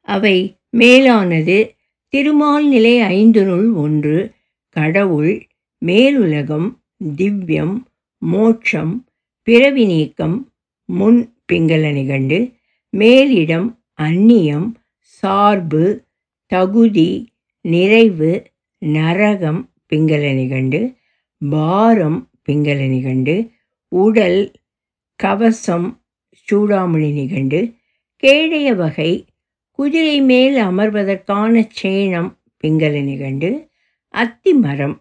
அவை 0.00 0.56
மேலானது 0.70 1.74
திருமால் 2.08 2.66
நிலை 2.66 3.00
ஐந்துனுள் 3.00 3.74
ஒன்று 3.74 4.32
கடவுள் 4.68 5.46
மேலுலகம் 5.86 6.78
திவ்யம் 7.16 7.76
மோட்சம் 8.18 9.04
பிறவி 9.42 9.84
நீக்கம் 9.84 10.49
முன் 10.90 11.18
பிங்கள 11.52 11.92
நிகண்டு 11.92 12.38
மேலிடம் 12.96 13.66
அந்நியம் 14.02 14.68
சார்பு 15.00 16.04
தகுதி 16.46 17.10
நிறைவு 17.60 18.30
நரகம் 18.78 19.60
பிங்கள 19.88 20.34
நிகண்டு 20.34 20.80
பாரம் 21.50 22.28
பிங்கள 22.48 22.88
நிகண்டு 22.88 23.50
உடல் 23.88 24.52
கவசம் 25.22 25.88
சூடாமணி 26.46 27.12
நிகண்டு 27.12 27.74
கேடைய 28.22 28.74
வகை 28.74 29.26
குதிரை 29.70 30.20
மேல் 30.22 30.56
அமர்வதற்கான 30.56 31.68
சேணம் 31.82 32.30
பிங்கள 32.62 33.02
நிகண்டு 33.02 33.50
அத்திமரம். 34.14 34.96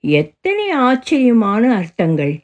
எத்தனை 0.00 0.70
ஆச்சரியமான 0.70 1.74
அர்த்தங்கள். 1.74 2.34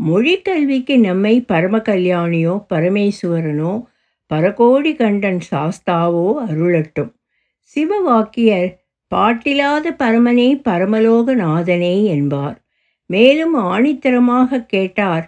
மொழி 0.00 0.34
கல்விக்கு 0.42 0.94
நம்மை 0.98 1.34
பரம 1.40 1.76
கல்யாணியோ 1.78 2.54
பரமேஸ்வரனோ 2.70 3.72
பரகோடி 4.30 4.92
கண்டன் 4.94 5.40
சாஸ்தாவோ 5.50 6.26
அருளட்டும். 6.46 7.10
சிவவாக்கியர் 7.76 8.68
பாட்டிலாத 9.12 9.86
பரமனே 9.98 10.48
பரமலோகநாதனே 10.64 11.96
என்பார். 12.06 12.56
மேலும் 13.10 13.54
ஆணித்தரமாக 13.66 14.64
கேட்டார் 14.66 15.26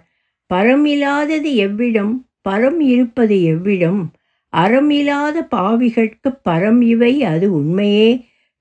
பரம் 0.49 0.85
இல்லாதது 0.85 1.49
எவ்விடம் 1.57 2.13
பரம் 2.49 2.79
இருப்பது 2.93 3.35
எவ்விடம்? 3.53 4.01
அறம் 4.53 4.89
இல்லாத 4.89 5.37
பாவிகட்கு 5.51 6.29
பரம் 6.49 6.81
இவை 6.85 7.13
அது 7.23 7.47
உண்மையே? 7.53 8.09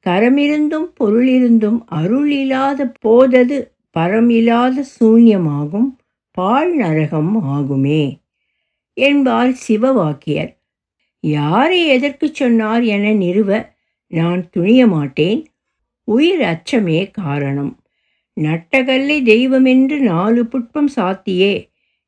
கரமிருந்தும் 0.06 0.88
பொருளிருந்தும் 1.00 1.78
அருள் 2.00 2.30
இல்லாத 2.32 2.80
போதது 3.00 3.58
பரம் 3.96 4.30
இல்லாத 4.30 4.84
சூன்யமாகும் 4.94 5.88
பாழ் 6.30 6.72
நரகம் 6.80 7.32
ஆகுமே 7.56 8.02
என்பார் 8.96 9.52
சிவவாக்கியர். 9.68 10.52
யாரை 11.24 11.86
எதற்கு 11.86 12.26
சொன்னார் 12.32 12.84
என 12.84 13.12
நிறுவ 13.12 13.50
நான் 14.10 14.50
துணிய 14.50 14.86
மாட்டேன். 14.86 15.40
உயிர் 16.08 16.42
அச்சமே 16.42 17.10
காரணம். 17.10 17.72
நட்டகல்லை 18.36 19.16
தெய்வமென்று 19.22 19.96
நாலு 20.00 20.42
புட்பம் 20.44 20.90
சாத்தியே 20.96 21.54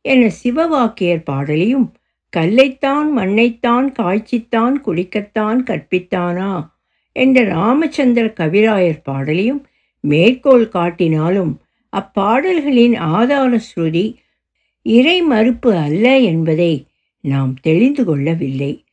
என 0.04 0.30
சிவவாக்கியர் 0.42 1.24
பாடலையும் 1.24 1.88
கல்லைத்தான் 2.32 3.08
மண்ணைத்தான் 3.16 3.88
காய்ச்சித்தான் 3.98 4.76
குடிக்கத்தான் 4.84 5.60
கற்பித்தானா 5.70 6.52
என்ற 7.16 7.40
ராமச்சந்திர 7.44 8.26
கவிராயர் 8.40 9.02
பாடலையும் 9.02 9.62
மேற்கோள் 10.04 10.68
காட்டினாலும் 10.68 11.52
அப்பாடல்களின் 11.96 12.96
ஆதார 12.96 13.60
ஸ்ருதி 13.60 14.14
இறை 14.82 15.22
மறுப்பு 15.22 15.76
அல்ல 15.76 16.18
என்பதை 16.18 16.86
நாம் 17.20 17.54
தெரிந்து 17.54 18.04
கொள்ளவில்லை. 18.04 18.84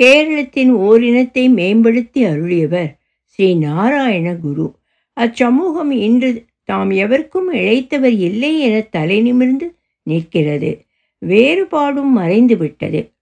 கேரளத்தின் 0.00 0.72
ஓரினத்தை 0.74 1.50
மேம்படுத்தி 1.50 2.24
அருளியவர் 2.24 2.98
ஸ்ரீ 3.24 3.54
நாராயண 3.54 4.34
குரு. 4.34 4.76
அச்சமூகம் 5.20 5.90
இன்று 5.90 6.44
தாம் 6.64 6.90
எவருக்கும் 6.90 7.52
இழைத்தவர் 7.52 8.18
இல்லை 8.18 8.60
என 8.60 8.80
தலை 8.80 9.20
நிமிர்ந்து 9.20 9.74
நிற்கிறது. 10.02 10.84
வேறுபாடும் 11.26 12.16
மறைந்துவிட்டது. 12.16 13.12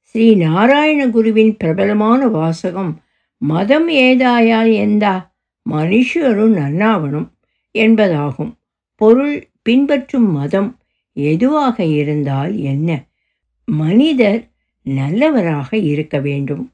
ஸ்ரீ 0.00 0.34
நாராயண 0.34 1.08
குருவின் 1.08 1.56
பிரபலமான 1.56 2.28
வாசகம் 2.28 3.00
மதம் 3.38 3.88
ஏதாயால் 3.88 4.70
எந்தா? 4.70 5.30
மனுஷரும் 5.70 6.54
நன்னாவனும். 6.54 7.28
என்பதாகும். 7.78 8.52
பொருள் 8.94 9.48
பின்பற்றும் 9.62 10.32
மதம் 10.32 10.78
எதுவாக 11.12 11.84
இருந்தால் 11.84 12.56
என்ன? 12.56 13.04
மனிதர் 13.64 14.48
நல்லவராக 14.82 15.76
இருக்க 15.76 16.18
வேண்டும். 16.20 16.72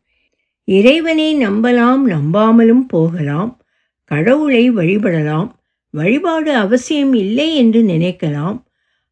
இறைவனை 0.64 1.46
நம்பலாம் 1.46 2.02
நம்பாமலும் 2.06 2.84
போகலாம். 2.88 3.60
கடவுளை 4.04 4.72
வழிபடலாம். 4.72 5.50
வழிபாடு 5.90 6.54
அவசியம் 6.54 7.12
இல்லை 7.12 7.56
என்று 7.56 7.82
நினைக்கலாம். 7.82 8.62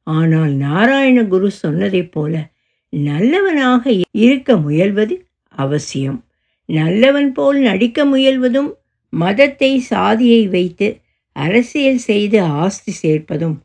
ஆனால் 0.02 0.50
நாராயண 0.50 1.24
குரு 1.24 1.50
சொன்னதைப் 1.62 2.12
போல 2.12 2.52
நல்லவனாக 2.90 3.92
இருக்க 4.10 4.54
முயல்வது 4.54 5.20
அவசியம். 5.48 6.24
நல்லவன் 6.66 7.32
போல் 7.32 7.58
நடிக்க 7.58 8.04
முயல்வதும் 8.04 8.72
மதத்தை 9.10 9.78
சாதியை 9.78 10.48
வைத்து 10.48 11.00
அரசியல் 11.36 11.98
செய்து 11.98 12.42
ஆஸ்தி 12.42 12.92
சேர்ப்பதும் 13.02 13.56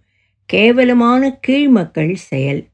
கேவலமான 0.46 1.40
கீழ்மக்கள் 1.48 2.14
செயல். 2.14 2.68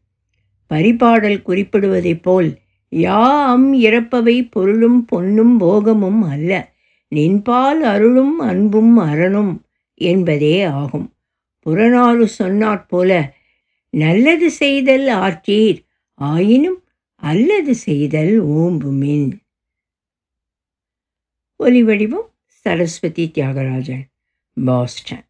பரிபாடல் 0.70 1.42
குறிப்பிடுவதைப் 1.46 2.22
போல் 2.22 2.58
யா 2.92 3.44
அம் 3.46 3.74
இறப்பவை 3.74 4.48
பொருளும் 4.52 5.06
பொன்னும் 5.06 5.58
போகமும் 5.58 6.22
அல்ல. 6.22 6.74
நின்பால் 7.16 7.82
அருளும் 7.84 8.40
அன்பும் 8.40 8.98
அறனும் 8.98 9.64
என்பதே 9.94 10.64
ஆகும். 10.64 11.14
புறநாறு 11.60 12.30
சொன்னாற்போல 12.40 13.12
நல்லது 13.90 14.52
செய்தல் 14.52 15.08
ஆற்றீர் 15.08 15.80
ஆயினும் 16.14 16.80
அல்லது 17.16 17.76
செய்தல் 17.76 18.44
ஓம்புமின். 18.46 19.32
ஒலி 21.60 21.84
வடிவம் 21.84 22.30
சரஸ்வதி 22.48 23.32
தியாகராஜன். 23.34 24.06
பாஸ்டன் 24.58 25.25